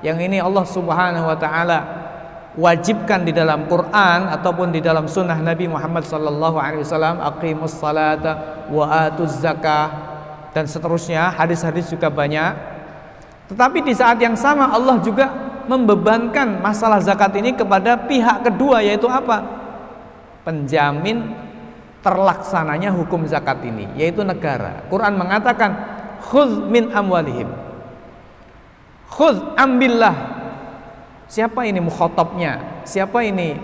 yang 0.02 0.18
ini 0.18 0.42
Allah 0.42 0.66
Subhanahu 0.66 1.30
wa 1.30 1.38
taala 1.38 1.78
wajibkan 2.58 3.24
di 3.24 3.32
dalam 3.32 3.64
Quran 3.64 4.28
ataupun 4.28 4.74
di 4.74 4.84
dalam 4.84 5.08
sunnah 5.08 5.38
Nabi 5.40 5.70
Muhammad 5.70 6.04
sallallahu 6.04 6.58
alaihi 6.60 6.84
wasallam 6.84 7.22
aqimus 7.22 7.78
salata 7.78 8.66
wa 8.68 9.08
atuz 9.08 9.40
zakah 9.40 9.88
dan 10.52 10.68
seterusnya 10.68 11.32
hadis-hadis 11.32 11.88
juga 11.88 12.12
banyak 12.12 12.52
tetapi 13.48 13.80
di 13.80 13.96
saat 13.96 14.20
yang 14.20 14.36
sama 14.36 14.68
Allah 14.68 15.00
juga 15.00 15.32
membebankan 15.68 16.62
masalah 16.62 16.98
zakat 17.02 17.34
ini 17.38 17.54
kepada 17.54 17.96
pihak 18.08 18.46
kedua 18.46 18.82
yaitu 18.82 19.06
apa 19.06 19.42
penjamin 20.42 21.34
terlaksananya 22.02 22.90
hukum 22.90 23.26
zakat 23.26 23.62
ini 23.62 23.86
yaitu 23.94 24.26
negara 24.26 24.82
Quran 24.90 25.14
mengatakan 25.14 25.70
khudz 26.26 26.66
min 26.66 26.90
amwalihim 26.90 27.62
Khud 29.12 29.60
ambillah. 29.60 30.16
Siapa 31.28 31.68
ini 31.68 31.80
mukhatabnya? 31.84 32.84
Siapa 32.88 33.20
ini 33.24 33.56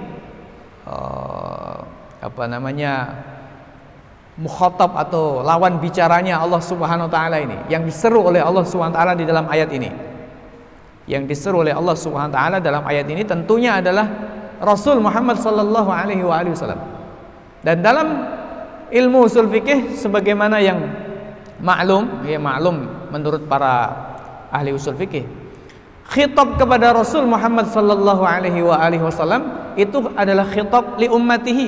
uh, 0.85 1.81
apa 2.21 2.45
namanya? 2.45 3.25
mukhatab 4.39 4.95
atau 4.95 5.43
lawan 5.43 5.83
bicaranya 5.83 6.39
Allah 6.39 6.63
Subhanahu 6.63 7.11
wa 7.11 7.13
taala 7.13 7.43
ini 7.43 7.59
yang 7.67 7.83
diseru 7.83 8.23
oleh 8.23 8.39
Allah 8.39 8.63
Subhanahu 8.63 8.95
wa 8.95 8.99
taala 9.03 9.19
di 9.19 9.27
dalam 9.27 9.51
ayat 9.51 9.67
ini. 9.75 9.91
Yang 11.09 11.23
diseru 11.33 11.65
oleh 11.65 11.73
Allah 11.73 11.97
Subhanahu 11.97 12.31
wa 12.31 12.37
taala 12.37 12.57
dalam 12.61 12.85
ayat 12.85 13.09
ini 13.09 13.25
tentunya 13.25 13.81
adalah 13.81 14.07
Rasul 14.61 15.01
Muhammad 15.01 15.41
sallallahu 15.41 15.89
alaihi 15.89 16.23
wasallam. 16.23 16.79
Dan 17.65 17.81
dalam 17.81 18.29
ilmu 18.93 19.25
usul 19.25 19.49
fikih 19.49 19.97
sebagaimana 19.97 20.61
yang 20.61 20.85
maklum, 21.65 22.29
ya 22.29 22.37
maklum 22.37 23.09
menurut 23.09 23.49
para 23.49 23.89
ahli 24.53 24.77
usul 24.77 24.95
fikih 24.95 25.49
khitab 26.09 26.57
kepada 26.57 26.97
Rasul 26.97 27.29
Muhammad 27.29 27.69
sallallahu 27.69 28.25
alaihi 28.25 29.05
wasallam 29.05 29.77
itu 29.77 30.09
adalah 30.17 30.49
khitab 30.49 30.97
li 30.97 31.07
ummatihi 31.07 31.67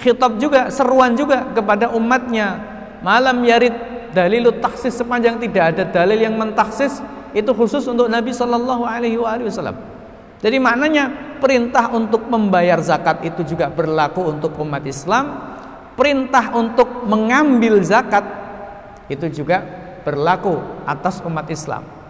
khitab 0.00 0.40
juga 0.40 0.72
seruan 0.72 1.12
juga 1.12 1.52
kepada 1.52 1.92
umatnya 1.92 2.56
malam 3.04 3.44
yarid 3.44 3.72
dalilut 4.16 4.64
taksis 4.64 4.96
sepanjang 4.96 5.36
tidak 5.36 5.76
ada 5.76 5.82
dalil 5.84 6.16
yang 6.16 6.34
mentaksis 6.40 7.04
itu 7.32 7.50
khusus 7.52 7.84
untuk 7.88 8.08
Nabi 8.08 8.32
sallallahu 8.32 8.84
alaihi 8.84 9.18
wasallam 9.18 9.76
jadi 10.42 10.56
maknanya 10.58 11.36
perintah 11.38 11.90
untuk 11.92 12.26
membayar 12.28 12.78
zakat 12.80 13.24
itu 13.26 13.42
juga 13.44 13.68
berlaku 13.72 14.32
untuk 14.32 14.56
umat 14.60 14.84
Islam 14.84 15.56
perintah 15.96 16.52
untuk 16.54 17.04
mengambil 17.08 17.80
zakat 17.84 18.24
itu 19.10 19.42
juga 19.42 19.60
berlaku 20.02 20.58
atas 20.86 21.22
umat 21.22 21.46
Islam 21.50 22.02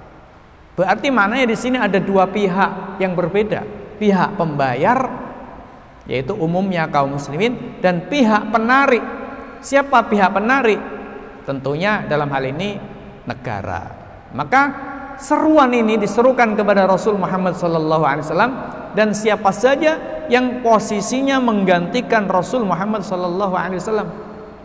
Berarti 0.73 1.13
maknanya 1.13 1.47
di 1.53 1.57
sini 1.57 1.77
ada 1.77 2.01
dua 2.01 2.25
pihak 2.29 2.97
yang 2.97 3.13
berbeda. 3.13 3.65
Pihak 4.01 4.41
pembayar 4.41 4.99
yaitu 6.03 6.35
umumnya 6.35 6.91
kaum 6.91 7.15
muslimin 7.15 7.79
dan 7.85 8.09
pihak 8.09 8.51
penarik. 8.51 9.05
Siapa 9.63 10.11
pihak 10.11 10.33
penarik? 10.35 10.81
Tentunya 11.47 12.03
dalam 12.09 12.27
hal 12.33 12.43
ini 12.49 12.81
negara. 13.29 13.83
Maka 14.33 14.63
seruan 15.23 15.71
ini 15.71 15.95
diserukan 15.97 16.59
kepada 16.59 16.85
Rasul 16.91 17.15
Muhammad 17.15 17.55
SAW 17.55 18.51
dan 18.93 19.15
siapa 19.15 19.55
saja 19.55 20.27
yang 20.27 20.61
posisinya 20.61 21.39
menggantikan 21.39 22.27
Rasul 22.27 22.67
Muhammad 22.67 23.07
SAW 23.07 24.11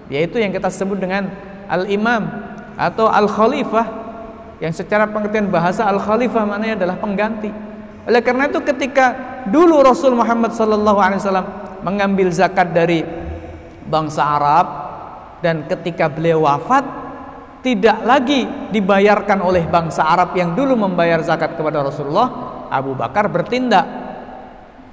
yaitu 0.10 0.41
yang 0.41 0.50
kita 0.50 0.74
sebut 0.74 0.98
dengan 0.98 1.30
al-imam 1.70 2.26
atau 2.74 3.06
al-khalifah 3.06 3.86
yang 4.58 4.74
secara 4.74 5.06
pengertian 5.06 5.54
bahasa 5.54 5.86
al-khalifah 5.86 6.41
maknanya 6.41 6.82
adalah 6.82 6.98
pengganti. 6.98 7.54
Oleh 8.08 8.22
karena 8.26 8.50
itu 8.50 8.58
ketika 8.65 9.13
dulu 9.46 9.84
Rasul 9.84 10.17
Muhammad 10.17 10.56
SAW 10.56 11.46
mengambil 11.86 12.34
zakat 12.34 12.74
dari 12.74 13.06
bangsa 13.86 14.24
Arab 14.26 14.67
dan 15.43 15.70
ketika 15.70 16.10
beliau 16.10 16.48
wafat 16.48 17.07
tidak 17.67 17.99
lagi 18.08 18.47
dibayarkan 18.71 19.43
oleh 19.43 19.67
bangsa 19.67 20.08
Arab 20.08 20.32
yang 20.39 20.56
dulu 20.56 20.80
membayar 20.80 21.19
zakat 21.19 21.60
kepada 21.60 21.84
Rasulullah, 21.84 22.32
Abu 22.71 22.95
Bakar 22.95 23.27
bertindak 23.27 23.84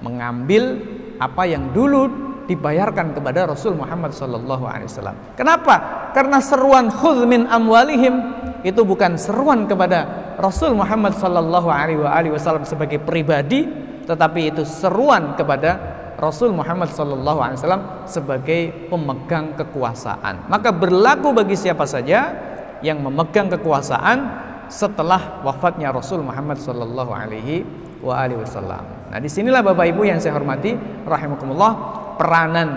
mengambil 0.02 0.82
apa 1.22 1.46
yang 1.46 1.70
dulu 1.70 2.10
dibayarkan 2.50 3.14
kepada 3.14 3.46
Rasul 3.46 3.78
Muhammad 3.78 4.10
wasallam. 4.10 5.14
Kenapa? 5.38 6.10
Karena 6.10 6.42
seruan 6.42 6.90
khudz 6.90 7.22
min 7.30 7.46
amwalihim 7.46 8.42
itu 8.66 8.82
bukan 8.82 9.14
seruan 9.22 9.70
kepada 9.70 10.34
Rasul 10.34 10.74
Muhammad 10.74 11.14
wasallam 11.14 12.66
sebagai 12.66 12.98
pribadi, 13.06 13.70
tetapi 14.02 14.50
itu 14.50 14.66
seruan 14.66 15.38
kepada 15.38 15.78
Rasul 16.18 16.50
Muhammad 16.50 16.90
wasallam 16.90 18.02
sebagai 18.10 18.90
pemegang 18.90 19.54
kekuasaan. 19.54 20.50
Maka 20.50 20.74
berlaku 20.74 21.30
bagi 21.30 21.54
siapa 21.54 21.86
saja 21.86 22.50
yang 22.84 23.00
memegang 23.00 23.48
kekuasaan 23.48 24.44
setelah 24.68 25.40
wafatnya 25.40 25.88
Rasul 25.88 26.20
Muhammad 26.20 26.60
sallallahu 26.60 27.12
alaihi 27.16 27.64
wasallam. 28.04 28.84
Nah, 29.08 29.16
di 29.16 29.32
sinilah 29.32 29.64
Bapak 29.64 29.88
Ibu 29.88 30.04
yang 30.04 30.20
saya 30.20 30.36
hormati 30.36 30.76
rahimakumullah 31.08 31.72
peranan 32.20 32.68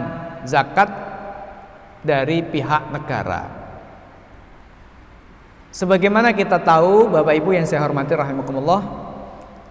zakat 0.47 0.87
dari 2.07 2.39
pihak 2.47 2.95
negara. 2.95 3.51
Sebagaimana 5.75 6.31
kita 6.31 6.63
tahu 6.63 7.11
Bapak 7.11 7.35
Ibu 7.43 7.59
yang 7.59 7.67
saya 7.67 7.83
hormati 7.83 8.15
rahimakumullah 8.15 8.81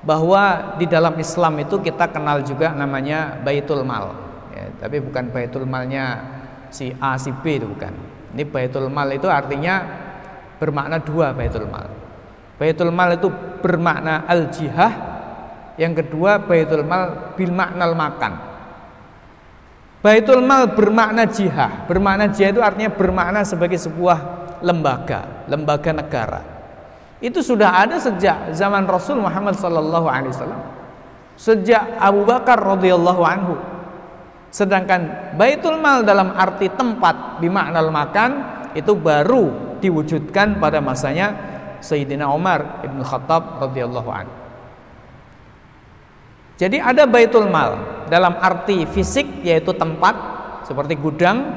bahwa 0.05 0.77
di 0.77 0.87
dalam 0.87 1.17
Islam 1.17 1.57
itu 1.65 1.81
kita 1.81 2.13
kenal 2.13 2.45
juga 2.45 2.77
namanya 2.77 3.41
Baitul 3.41 3.83
Mal. 3.83 4.13
Ya, 4.53 4.71
tapi 4.77 5.01
bukan 5.01 5.33
Baitul 5.33 5.65
Malnya 5.65 6.21
si 6.69 6.93
A 7.01 7.17
si 7.17 7.33
B 7.33 7.59
itu 7.59 7.67
bukan. 7.67 7.91
Ini 8.37 8.45
Baitul 8.45 8.87
Mal 8.93 9.17
itu 9.17 9.27
artinya 9.27 10.05
bermakna 10.57 11.01
dua 11.01 11.33
Baitul 11.37 11.69
Mal. 11.69 11.89
Baitul 12.57 12.93
Mal 12.93 13.21
itu 13.21 13.29
bermakna 13.61 14.25
al-jihah, 14.25 14.93
yang 15.77 15.93
kedua 15.93 16.41
Baitul 16.41 16.85
Mal 16.85 17.37
bil 17.37 17.53
makna 17.53 17.93
makan. 17.93 18.33
Baitul 20.01 20.39
Mal 20.45 20.71
bermakna 20.71 21.27
jihad. 21.27 21.91
Bermakna 21.91 22.31
jihad 22.31 22.55
itu 22.55 22.63
artinya 22.63 22.95
bermakna 22.95 23.43
sebagai 23.43 23.75
sebuah 23.75 24.19
lembaga, 24.63 25.45
lembaga 25.51 25.91
negara. 25.91 26.41
Itu 27.19 27.43
sudah 27.43 27.83
ada 27.83 27.99
sejak 27.99 28.55
zaman 28.55 28.87
Rasul 28.87 29.19
Muhammad 29.19 29.59
sallallahu 29.59 30.07
alaihi 30.07 30.31
wasallam. 30.31 30.63
Sejak 31.37 31.99
Abu 31.99 32.23
Bakar 32.23 32.61
radhiyallahu 32.61 33.23
anhu. 33.27 33.55
Sedangkan 34.55 35.35
Baitul 35.35 35.77
Mal 35.83 36.07
dalam 36.07 36.33
arti 36.33 36.71
tempat 36.71 37.43
bimakna 37.43 37.83
makan 37.83 38.56
itu 38.77 38.93
baru 38.93 39.77
diwujudkan 39.81 40.61
pada 40.61 40.85
masanya 40.85 41.33
Sayyidina 41.81 42.29
Umar 42.29 42.85
Ibn 42.85 42.99
Khattab 43.01 43.65
radhiyallahu 43.65 44.11
anhu. 44.13 44.35
Jadi 46.57 46.81
ada 46.81 47.05
baitul 47.05 47.53
mal 47.53 48.05
dalam 48.09 48.37
arti 48.41 48.89
fisik 48.89 49.45
yaitu 49.45 49.77
tempat 49.77 50.17
seperti 50.65 50.97
gudang, 50.97 51.53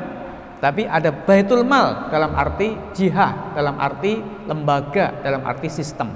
tapi 0.59 0.83
ada 0.83 1.11
baitul 1.11 1.63
mal 1.63 2.11
dalam 2.11 2.35
arti 2.35 2.75
jihad, 2.91 3.55
dalam 3.55 3.79
arti 3.79 4.19
lembaga, 4.43 5.23
dalam 5.23 5.47
arti 5.47 5.71
sistem. 5.71 6.11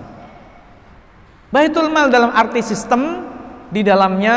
Baitul 1.48 1.88
mal 1.96 2.12
dalam 2.12 2.36
arti 2.36 2.60
sistem 2.60 3.24
di 3.72 3.88
dalamnya 3.88 4.36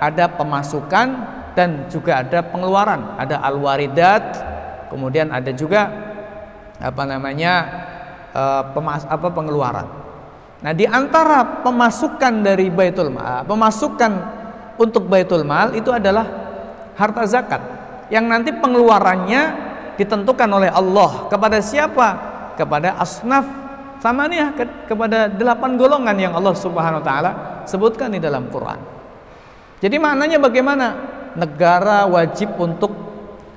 ada 0.00 0.26
pemasukan 0.32 1.08
dan 1.52 1.86
juga 1.92 2.24
ada 2.24 2.40
pengeluaran, 2.40 3.20
ada 3.20 3.44
al-waridat, 3.44 4.51
kemudian 4.92 5.32
ada 5.32 5.50
juga 5.56 5.88
apa 6.76 7.02
namanya 7.08 7.52
uh, 8.36 8.62
pemas 8.76 9.08
apa 9.08 9.28
pengeluaran. 9.32 9.88
Nah, 10.62 10.72
di 10.76 10.86
antara 10.86 11.64
pemasukan 11.66 12.44
dari 12.46 12.70
Baitul 12.70 13.10
Mal, 13.10 13.42
pemasukan 13.42 14.12
untuk 14.78 15.10
Baitul 15.10 15.42
Mal 15.42 15.74
itu 15.74 15.90
adalah 15.90 16.22
harta 16.94 17.26
zakat 17.26 17.62
yang 18.12 18.30
nanti 18.30 18.54
pengeluarannya 18.54 19.42
ditentukan 19.98 20.48
oleh 20.52 20.70
Allah 20.70 21.26
kepada 21.26 21.58
siapa? 21.58 22.08
Kepada 22.54 22.94
asnaf 23.00 23.62
samaniyah 24.02 24.54
kepada 24.90 25.30
delapan 25.30 25.78
golongan 25.78 26.16
yang 26.18 26.32
Allah 26.34 26.52
Subhanahu 26.58 27.00
wa 27.00 27.06
taala 27.06 27.30
sebutkan 27.70 28.10
di 28.10 28.18
dalam 28.18 28.50
Quran. 28.50 28.78
Jadi 29.78 29.96
maknanya 30.02 30.38
bagaimana? 30.42 30.86
Negara 31.32 32.04
wajib 32.04 32.60
untuk 32.60 32.92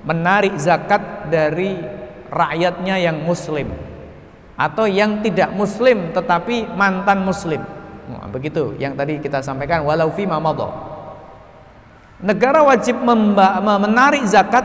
menarik 0.05 0.53
zakat 0.61 1.27
dari 1.33 1.75
rakyatnya 2.29 3.01
yang 3.01 3.25
muslim 3.25 3.73
atau 4.55 4.87
yang 4.87 5.19
tidak 5.19 5.51
muslim 5.51 6.13
tetapi 6.15 6.69
mantan 6.77 7.25
muslim. 7.25 7.59
Begitu 8.29 8.77
yang 8.77 8.93
tadi 8.93 9.17
kita 9.17 9.41
sampaikan 9.41 9.81
walau 9.81 10.13
fi. 10.13 10.29
Negara 12.15 12.63
wajib 12.63 13.01
menarik 13.01 14.23
zakat 14.29 14.63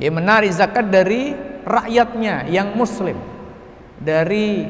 ya 0.00 0.10
menarik 0.10 0.50
zakat 0.54 0.88
dari 0.88 1.34
rakyatnya 1.66 2.48
yang 2.48 2.72
muslim 2.74 3.18
dari 4.00 4.64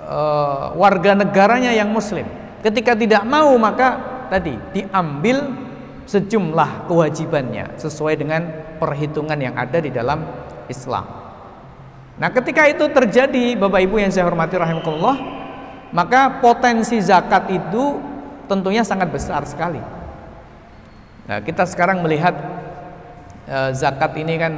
uh, 0.00 0.74
warga 0.74 1.14
negaranya 1.14 1.70
yang 1.70 1.92
muslim. 1.92 2.26
Ketika 2.64 2.98
tidak 2.98 3.22
mau 3.28 3.54
maka 3.60 4.16
tadi 4.32 4.58
diambil 4.74 5.65
sejumlah 6.06 6.86
kewajibannya 6.86 7.76
sesuai 7.76 8.14
dengan 8.14 8.46
perhitungan 8.78 9.36
yang 9.36 9.54
ada 9.58 9.82
di 9.82 9.90
dalam 9.90 10.22
Islam. 10.70 11.04
Nah, 12.16 12.32
ketika 12.32 12.64
itu 12.64 12.88
terjadi, 12.88 13.58
Bapak 13.60 13.80
Ibu 13.84 14.00
yang 14.00 14.08
saya 14.08 14.24
hormati 14.24 14.56
rahimakumullah, 14.56 15.18
maka 15.92 16.40
potensi 16.40 16.96
zakat 17.02 17.50
itu 17.52 18.00
tentunya 18.48 18.86
sangat 18.86 19.12
besar 19.12 19.44
sekali. 19.44 19.82
Nah, 21.26 21.42
kita 21.42 21.66
sekarang 21.66 22.00
melihat 22.06 22.32
e, 23.44 23.58
zakat 23.74 24.14
ini 24.16 24.34
kan 24.38 24.54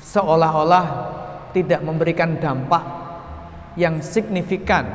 seolah-olah 0.00 0.86
tidak 1.52 1.84
memberikan 1.84 2.34
dampak 2.40 2.82
yang 3.78 4.00
signifikan 4.02 4.88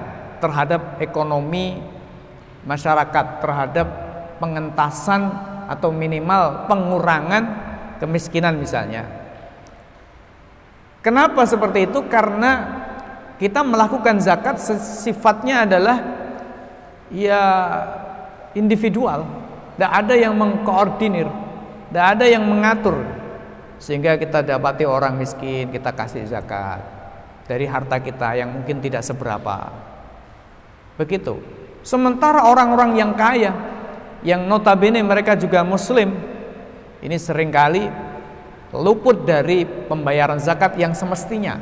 terhadap 0.43 0.99
ekonomi 0.99 1.79
masyarakat, 2.67 3.25
terhadap 3.39 3.87
pengentasan 4.39 5.29
atau 5.69 5.93
minimal 5.93 6.65
pengurangan 6.65 7.43
kemiskinan 8.01 8.57
misalnya. 8.57 9.05
Kenapa 10.99 11.45
seperti 11.47 11.87
itu? 11.87 12.03
Karena 12.11 12.81
kita 13.39 13.63
melakukan 13.63 14.19
zakat 14.19 14.59
sifatnya 15.03 15.63
adalah 15.63 15.97
ya 17.07 17.43
individual. 18.51 19.23
Tidak 19.75 19.91
ada 19.95 20.11
yang 20.11 20.35
mengkoordinir, 20.35 21.27
tidak 21.91 22.05
ada 22.17 22.25
yang 22.27 22.43
mengatur. 22.43 22.99
Sehingga 23.79 24.19
kita 24.19 24.43
dapati 24.43 24.83
orang 24.83 25.15
miskin, 25.15 25.71
kita 25.71 25.95
kasih 25.95 26.27
zakat 26.27 26.83
dari 27.47 27.63
harta 27.63 27.95
kita 28.03 28.35
yang 28.35 28.51
mungkin 28.51 28.83
tidak 28.83 29.07
seberapa. 29.07 29.71
Begitu. 30.99 31.39
Sementara 31.79 32.43
orang-orang 32.43 32.99
yang 32.99 33.15
kaya, 33.15 33.55
yang 34.25 34.45
notabene 34.47 34.99
mereka 35.03 35.35
juga 35.39 35.63
muslim, 35.63 36.11
ini 36.99 37.15
sering 37.15 37.51
kali 37.51 37.87
luput 38.75 39.25
dari 39.25 39.65
pembayaran 39.65 40.37
zakat 40.37 40.75
yang 40.77 40.93
semestinya. 40.93 41.57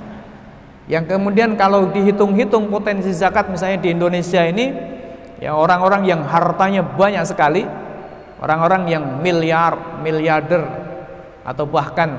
Yang 0.88 1.16
kemudian 1.16 1.60
kalau 1.60 1.92
dihitung-hitung 1.92 2.72
potensi 2.72 3.12
zakat 3.12 3.52
misalnya 3.52 3.80
di 3.84 3.90
Indonesia 3.92 4.40
ini 4.48 4.72
ya 5.44 5.52
orang-orang 5.52 6.08
yang 6.08 6.24
hartanya 6.24 6.82
banyak 6.84 7.28
sekali, 7.28 7.68
orang-orang 8.40 8.88
yang 8.88 9.04
miliar, 9.20 10.00
miliarder 10.00 10.64
atau 11.44 11.68
bahkan 11.68 12.16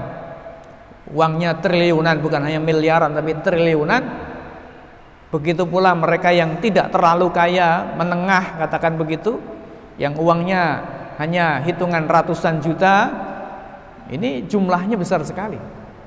uangnya 1.09 1.57
triliunan 1.61 2.21
bukan 2.21 2.45
hanya 2.45 2.61
miliaran 2.61 3.17
tapi 3.17 3.33
triliunan 3.41 4.29
Begitu 5.29 5.69
pula 5.69 5.93
mereka 5.93 6.33
yang 6.33 6.57
tidak 6.57 6.89
terlalu 6.89 7.29
kaya, 7.29 7.93
menengah 8.01 8.65
katakan 8.65 8.97
begitu, 8.97 9.37
yang 9.99 10.15
uangnya 10.15 10.63
hanya 11.19 11.59
hitungan 11.67 12.07
ratusan 12.07 12.63
juta, 12.63 13.11
ini 14.09 14.47
jumlahnya 14.47 14.95
besar 14.95 15.21
sekali. 15.27 15.59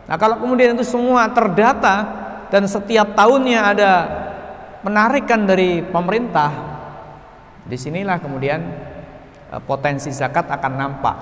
Nah, 0.07 0.15
kalau 0.17 0.39
kemudian 0.39 0.73
itu 0.73 0.87
semua 0.87 1.27
terdata 1.29 2.07
dan 2.47 2.65
setiap 2.65 3.13
tahunnya 3.13 3.59
ada 3.75 3.91
penarikan 4.81 5.43
dari 5.45 5.83
pemerintah, 5.83 6.49
di 7.67 7.75
sinilah 7.75 8.17
kemudian 8.17 8.59
eh, 9.51 9.61
potensi 9.61 10.09
zakat 10.09 10.47
akan 10.47 10.73
nampak. 10.73 11.17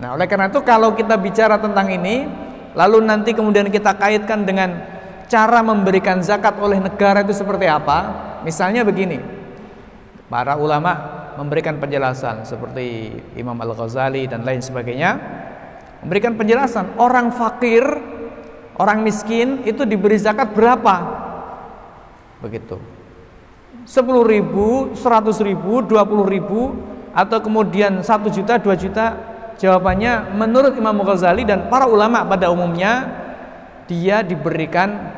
Nah, 0.00 0.16
oleh 0.16 0.28
karena 0.28 0.48
itu 0.48 0.60
kalau 0.64 0.92
kita 0.92 1.16
bicara 1.16 1.56
tentang 1.60 1.88
ini, 1.92 2.28
lalu 2.76 3.04
nanti 3.04 3.32
kemudian 3.32 3.68
kita 3.72 3.96
kaitkan 3.96 4.44
dengan 4.44 4.80
cara 5.28 5.60
memberikan 5.60 6.20
zakat 6.20 6.56
oleh 6.60 6.80
negara 6.80 7.24
itu 7.24 7.32
seperti 7.32 7.64
apa? 7.68 7.98
Misalnya 8.44 8.84
begini. 8.84 9.20
Para 10.30 10.54
ulama 10.54 11.20
memberikan 11.40 11.80
penjelasan 11.80 12.44
seperti 12.44 13.16
Imam 13.40 13.56
Al-Ghazali 13.56 14.28
dan 14.28 14.44
lain 14.44 14.60
sebagainya 14.60 15.16
memberikan 16.04 16.36
penjelasan 16.36 17.00
orang 17.00 17.32
fakir, 17.32 17.80
orang 18.76 19.00
miskin 19.00 19.64
itu 19.64 19.88
diberi 19.88 20.20
zakat 20.20 20.52
berapa? 20.52 20.94
Begitu. 22.44 22.76
10 23.88 24.04
ribu, 24.28 24.92
100 24.92 25.40
ribu, 25.40 25.80
20 25.80 26.28
ribu 26.28 26.76
atau 27.16 27.40
kemudian 27.40 28.04
1 28.04 28.28
juta, 28.28 28.60
2 28.60 28.76
juta 28.76 29.06
Jawabannya 29.60 30.40
menurut 30.40 30.72
Imam 30.72 31.04
Ghazali 31.04 31.44
dan 31.44 31.68
para 31.68 31.84
ulama 31.84 32.24
pada 32.24 32.48
umumnya 32.48 33.12
dia 33.84 34.24
diberikan 34.24 35.12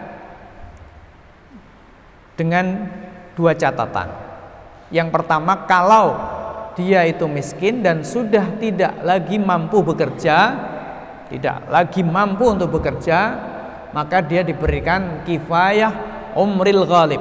dengan 2.34 2.90
dua 3.38 3.54
catatan. 3.54 4.10
Yang 4.92 5.08
pertama 5.08 5.64
kalau 5.64 6.20
dia 6.76 7.08
itu 7.08 7.24
miskin 7.24 7.80
dan 7.80 8.04
sudah 8.04 8.60
tidak 8.60 8.92
lagi 9.00 9.40
mampu 9.40 9.80
bekerja, 9.80 10.36
tidak 11.32 11.64
lagi 11.72 12.04
mampu 12.04 12.52
untuk 12.52 12.76
bekerja, 12.76 13.18
maka 13.96 14.20
dia 14.20 14.44
diberikan 14.44 15.24
kifayah 15.24 15.92
umril 16.36 16.84
ghalib, 16.84 17.20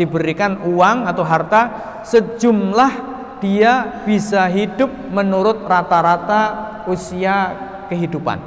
diberikan 0.00 0.64
uang 0.64 1.04
atau 1.04 1.24
harta 1.24 1.62
sejumlah 2.08 2.92
dia 3.40 4.04
bisa 4.04 4.48
hidup 4.48 4.88
menurut 5.12 5.64
rata-rata 5.64 6.42
usia 6.88 7.56
kehidupan. 7.88 8.40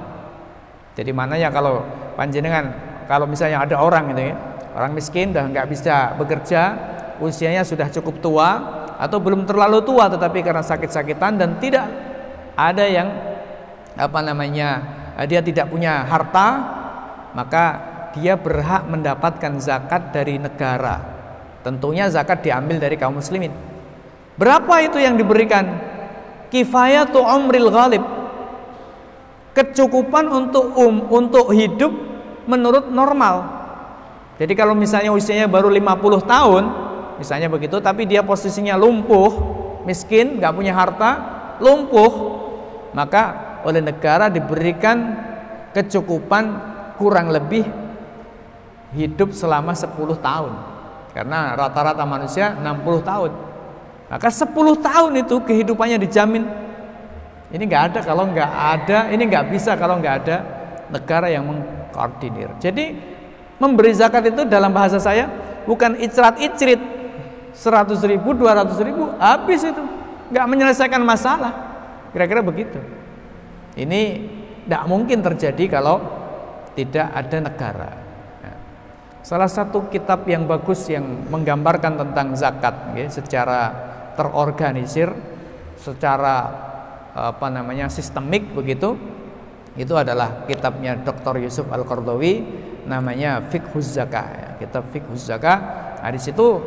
Jadi 0.93 1.09
mana 1.09 1.33
ya 1.37 1.49
kalau 1.49 1.81
panjenengan 2.13 2.73
kalau 3.09 3.25
misalnya 3.25 3.65
ada 3.65 3.81
orang 3.81 4.13
itu 4.13 4.33
ya, 4.33 4.35
orang 4.77 4.91
miskin 4.93 5.33
dan 5.33 5.49
nggak 5.49 5.65
bisa 5.69 6.13
bekerja, 6.17 6.92
usianya 7.21 7.65
sudah 7.67 7.89
cukup 7.89 8.21
tua 8.23 8.49
atau 8.97 9.17
belum 9.19 9.43
terlalu 9.43 9.83
tua 9.83 10.07
tetapi 10.09 10.39
karena 10.41 10.63
sakit-sakitan 10.63 11.37
dan 11.37 11.57
tidak 11.57 11.85
ada 12.53 12.85
yang 12.85 13.09
apa 13.93 14.19
namanya 14.25 15.01
dia 15.29 15.45
tidak 15.45 15.69
punya 15.69 16.01
harta, 16.09 16.47
maka 17.37 17.65
dia 18.17 18.33
berhak 18.33 18.89
mendapatkan 18.89 19.61
zakat 19.61 20.09
dari 20.09 20.41
negara. 20.41 21.01
Tentunya 21.61 22.09
zakat 22.09 22.41
diambil 22.41 22.81
dari 22.81 22.97
kaum 22.97 23.21
muslimin. 23.21 23.53
Berapa 24.33 24.81
itu 24.81 24.97
yang 24.97 25.13
diberikan? 25.13 25.93
Kifayatu 26.49 27.21
umril 27.21 27.69
ghalib. 27.69 28.03
Kecukupan 29.53 30.25
untuk 30.33 30.73
um, 30.73 31.05
untuk 31.13 31.53
hidup 31.53 31.93
menurut 32.49 32.89
normal. 32.89 33.61
Jadi 34.41 34.57
kalau 34.57 34.73
misalnya 34.73 35.13
usianya 35.13 35.45
baru 35.45 35.69
50 35.69 36.25
tahun, 36.25 36.63
misalnya 37.23 37.47
begitu, 37.47 37.79
tapi 37.79 38.03
dia 38.03 38.19
posisinya 38.19 38.75
lumpuh, 38.75 39.31
miskin, 39.87 40.43
nggak 40.43 40.51
punya 40.51 40.75
harta, 40.75 41.11
lumpuh, 41.63 42.11
maka 42.91 43.55
oleh 43.63 43.79
negara 43.79 44.27
diberikan 44.27 45.15
kecukupan 45.71 46.43
kurang 46.99 47.31
lebih 47.31 47.63
hidup 48.93 49.31
selama 49.31 49.71
10 49.71 49.95
tahun. 50.19 50.53
Karena 51.15 51.55
rata-rata 51.55 52.03
manusia 52.03 52.53
60 52.59 53.01
tahun. 53.01 53.31
Maka 54.11 54.27
10 54.29 54.53
tahun 54.77 55.11
itu 55.23 55.35
kehidupannya 55.41 55.97
dijamin. 55.97 56.43
Ini 57.53 57.63
nggak 57.63 57.83
ada 57.93 57.99
kalau 58.03 58.29
nggak 58.29 58.51
ada, 58.51 58.99
ini 59.13 59.23
nggak 59.29 59.45
bisa 59.53 59.77
kalau 59.77 60.01
nggak 60.01 60.15
ada 60.25 60.37
negara 60.89 61.29
yang 61.29 61.45
mengkoordinir. 61.45 62.53
Jadi 62.57 62.97
memberi 63.57 63.93
zakat 63.93 64.33
itu 64.33 64.45
dalam 64.45 64.73
bahasa 64.73 64.97
saya 64.97 65.29
bukan 65.65 65.97
icrat 66.01 66.41
icrit 66.41 66.81
100 67.53 68.01
ribu, 68.09 68.33
200 68.33 68.73
ribu, 68.81 69.13
habis 69.21 69.61
itu 69.61 69.83
nggak 70.33 70.45
menyelesaikan 70.49 71.01
masalah. 71.05 71.53
Kira-kira 72.09 72.41
begitu. 72.41 72.77
Ini 73.73 74.01
tidak 74.65 74.83
mungkin 74.85 75.21
terjadi 75.21 75.65
kalau 75.69 76.01
tidak 76.73 77.07
ada 77.13 77.37
negara. 77.41 77.91
Salah 79.23 79.47
satu 79.47 79.87
kitab 79.87 80.27
yang 80.27 80.43
bagus 80.43 80.83
yang 80.91 81.05
menggambarkan 81.31 81.95
tentang 81.95 82.35
zakat 82.35 82.91
ya, 82.91 83.07
secara 83.07 83.61
terorganisir 84.19 85.09
secara 85.79 86.51
apa 87.13 87.47
namanya 87.47 87.87
sistemik 87.87 88.51
begitu 88.51 88.99
itu 89.79 89.93
adalah 89.95 90.45
kitabnya 90.45 90.99
Dr. 91.01 91.39
Yusuf 91.39 91.65
Al 91.71 91.87
Qardawi 91.87 92.45
namanya 92.83 93.41
Fiqhuz 93.47 93.95
Zakah 93.95 94.27
ya, 94.33 94.49
kitab 94.59 94.91
Fiqhuz 94.91 95.29
Zakah 95.29 95.57
nah, 96.03 96.11
di 96.11 96.19
situ 96.19 96.59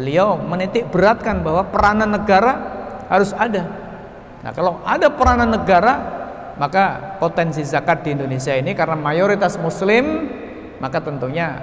beliau 0.00 0.40
menitik 0.40 0.88
beratkan 0.88 1.44
bahwa 1.44 1.68
peranan 1.68 2.08
negara 2.08 2.52
harus 3.12 3.36
ada 3.36 3.68
nah 4.40 4.56
kalau 4.56 4.80
ada 4.88 5.12
peranan 5.12 5.52
negara 5.52 5.92
maka 6.56 7.16
potensi 7.20 7.60
zakat 7.60 8.00
di 8.08 8.16
Indonesia 8.16 8.56
ini 8.56 8.72
karena 8.72 8.96
mayoritas 8.96 9.60
muslim 9.60 10.24
maka 10.80 11.04
tentunya 11.04 11.60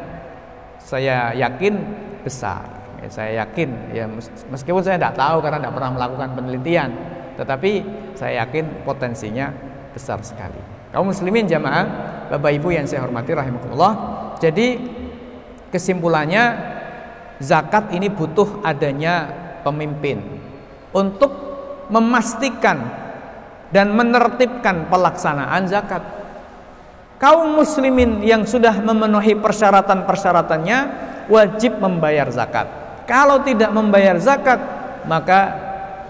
saya 0.78 1.34
yakin 1.34 1.74
besar 2.22 2.78
Ya, 2.98 3.10
saya 3.14 3.32
yakin 3.46 3.70
ya 3.94 4.10
meskipun 4.50 4.82
saya 4.82 4.98
tidak 4.98 5.14
tahu 5.14 5.38
karena 5.46 5.62
tidak 5.62 5.74
pernah 5.78 5.92
melakukan 5.94 6.30
penelitian, 6.34 6.90
tetapi 7.38 7.72
saya 8.18 8.42
yakin 8.46 8.82
potensinya 8.82 9.54
besar 9.94 10.18
sekali. 10.26 10.58
Kaum 10.90 11.14
muslimin 11.14 11.46
jamaah, 11.46 11.86
Bapak 12.34 12.58
Ibu 12.58 12.74
yang 12.74 12.90
saya 12.90 13.06
hormati 13.06 13.38
rahimakumullah. 13.38 13.94
Jadi 14.42 14.82
kesimpulannya 15.70 16.44
zakat 17.38 17.94
ini 17.94 18.10
butuh 18.10 18.62
adanya 18.66 19.30
pemimpin 19.62 20.22
untuk 20.94 21.32
memastikan 21.88 22.78
dan 23.70 23.94
menertibkan 23.94 24.88
pelaksanaan 24.88 25.68
zakat. 25.68 26.04
Kaum 27.18 27.58
muslimin 27.58 28.22
yang 28.22 28.46
sudah 28.46 28.78
memenuhi 28.78 29.34
persyaratan-persyaratannya 29.42 30.78
wajib 31.28 31.82
membayar 31.82 32.30
zakat. 32.30 32.70
Kalau 33.10 33.42
tidak 33.42 33.74
membayar 33.74 34.22
zakat, 34.22 34.60
maka 35.10 35.42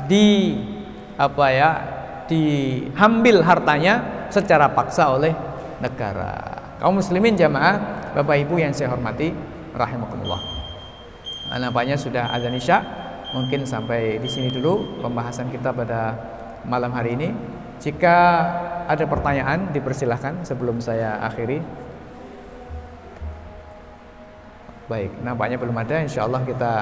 di 0.09 0.57
apa 1.15 1.47
ya? 1.53 1.71
diambil 2.27 3.39
hartanya 3.39 4.27
secara 4.27 4.67
paksa 4.67 5.15
oleh 5.15 5.31
negara. 5.79 6.35
Kaum 6.75 6.99
muslimin 6.99 7.39
jamaah, 7.39 8.11
Bapak 8.11 8.35
Ibu 8.43 8.59
yang 8.59 8.75
saya 8.75 8.91
hormati, 8.91 9.31
rahimakumullah. 9.71 10.56
Nampaknya 11.55 11.95
sudah 11.95 12.27
azan 12.35 12.55
Isya. 12.55 12.77
Mungkin 13.27 13.67
sampai 13.67 14.19
di 14.23 14.29
sini 14.31 14.47
dulu 14.47 15.03
pembahasan 15.03 15.51
kita 15.51 15.71
pada 15.71 16.15
malam 16.63 16.91
hari 16.91 17.15
ini. 17.15 17.29
Jika 17.77 18.17
ada 18.87 19.03
pertanyaan 19.05 19.69
dipersilahkan 19.75 20.47
sebelum 20.47 20.79
saya 20.79 21.21
akhiri. 21.21 21.59
Baik, 24.87 25.11
nampaknya 25.19 25.59
belum 25.59 25.75
ada. 25.75 25.99
Insya 25.99 26.23
Allah 26.23 26.41
kita 26.47 26.73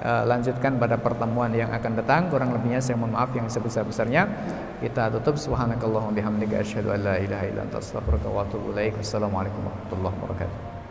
uh, 0.00 0.24
lanjutkan 0.24 0.80
pada 0.80 0.96
pertemuan 0.96 1.52
yang 1.52 1.68
akan 1.68 1.92
datang. 2.00 2.32
Kurang 2.32 2.56
lebihnya 2.56 2.80
saya 2.80 2.96
mohon 2.96 3.12
maaf 3.12 3.30
yang 3.36 3.46
sebesar-besarnya. 3.46 4.24
Kita 4.80 5.12
tutup. 5.12 5.36
Subhanakallahumma 5.36 6.16
bihamdika 6.16 6.64
asyhadu 6.64 6.96
an 6.96 7.00
la 7.04 7.16
ilaha 7.20 7.44
illa 7.44 7.60
anta 7.68 7.78
astaghfiruka 7.78 8.28
wa 8.32 8.42
atubu 8.48 8.72
ilaik. 8.72 8.96
Warahmatullahi 8.98 10.16
wabarakatuh. 10.16 10.71